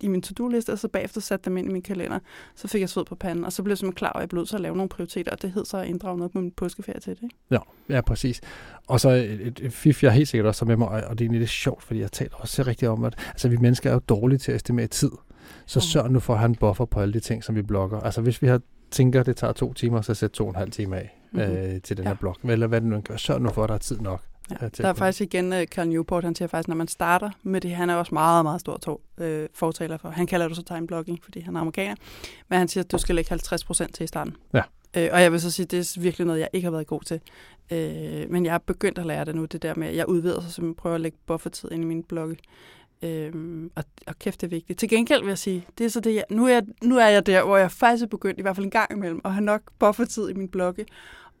[0.00, 2.18] i min to-do-liste, og så bagefter satte dem ind i min kalender,
[2.54, 4.46] så fik jeg sved på panden, og så blev jeg simpelthen klar, og jeg blev
[4.46, 7.00] til at lave nogle prioriteter, og det hed så at inddrage noget på min påskeferie
[7.00, 7.22] til det.
[7.22, 7.34] Ikke?
[7.50, 8.40] Ja, ja, præcis.
[8.86, 11.30] Og så et, et, et fif, jeg helt sikkert også med mig, og det er
[11.32, 14.38] lidt sjovt, fordi jeg taler også rigtig om, at altså, vi mennesker er jo dårlige
[14.38, 15.10] til at estimere tid.
[15.66, 18.00] Så sørg nu for at have en buffer på alle de ting, som vi blokker.
[18.00, 20.70] Altså hvis vi har tænker, det tager to timer, så sæt to og en halv
[20.70, 21.40] time af Mhm.
[21.42, 22.10] øh, til den Ja.
[22.10, 22.38] her blok.
[22.44, 23.16] Eller hvad det nu gør.
[23.16, 24.22] Sørg nu for, at der er tid nok.
[24.50, 24.64] Ja.
[24.64, 27.60] øh, Der er faktisk igen uh, Carl Newport, han siger faktisk, når man starter med
[27.60, 30.08] det, han er også meget, meget stor tog, øh, fortaler for.
[30.10, 31.94] Han kalder det så time blocking, fordi han er amerikaner.
[32.48, 34.36] Men han siger, at du skal lægge 50 procent til i starten.
[34.54, 34.62] Ja.
[34.96, 36.86] Øh, og jeg vil så sige, at det er virkelig noget, jeg ikke har været
[36.86, 37.20] god til.
[37.70, 40.40] Øh, men jeg er begyndt at lære det nu, det der med, at jeg udvider
[40.40, 42.36] så simpelthen prøver at lægge buffertid ind i mine blokke.
[43.02, 44.78] Øhm, og, og kæft, det er vigtigt.
[44.78, 47.06] Til gengæld vil jeg sige, det er så det, jeg, nu, er jeg, nu er
[47.06, 49.44] jeg der, hvor jeg faktisk er begyndt, i hvert fald en gang imellem, at have
[49.44, 50.86] nok buffertid i min blogge.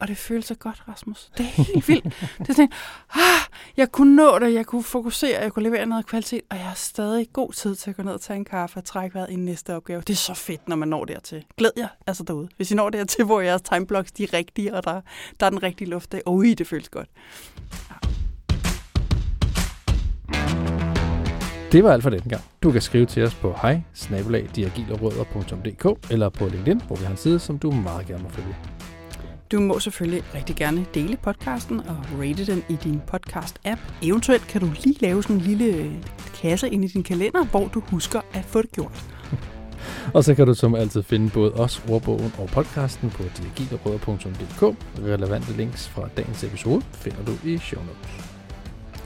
[0.00, 1.30] Og det føles så godt, Rasmus.
[1.38, 2.04] Det er helt vildt.
[2.38, 2.72] Det er sådan,
[3.14, 3.40] ah,
[3.76, 6.74] jeg kunne nå det, jeg kunne fokusere, jeg kunne levere noget kvalitet, og jeg har
[6.74, 9.36] stadig god tid til at gå ned og tage en kaffe og trække vejret i
[9.36, 10.00] næste opgave.
[10.00, 11.44] Det er så fedt, når man når dertil.
[11.56, 12.48] Glæd jer altså derude.
[12.56, 15.00] Hvis I når dertil, hvor jeres timeblocks de er rigtige, og der,
[15.40, 16.22] der er den rigtige luft af.
[16.26, 17.08] Ui, det føles godt.
[21.72, 22.42] Det var alt for denne gang.
[22.62, 23.80] Du kan skrive til os på hej
[26.10, 28.56] eller på LinkedIn, hvor vi har en side, som du meget gerne må følge.
[29.52, 33.78] Du må selvfølgelig rigtig gerne dele podcasten og rate den i din podcast-app.
[34.02, 36.00] Eventuelt kan du lige lave sådan en lille
[36.42, 39.04] kasse ind i din kalender, hvor du husker at få det gjort.
[40.14, 44.62] og så kan du som altid finde både os, ordbogen og podcasten på diagilrødder.dk.
[44.98, 48.24] Relevante links fra dagens episode finder du i show notes.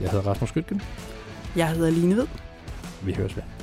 [0.01, 0.81] Jeg hedder Rasmus Skytgen.
[1.55, 2.27] Jeg hedder Line Ved.
[3.03, 3.62] Vi høres ved.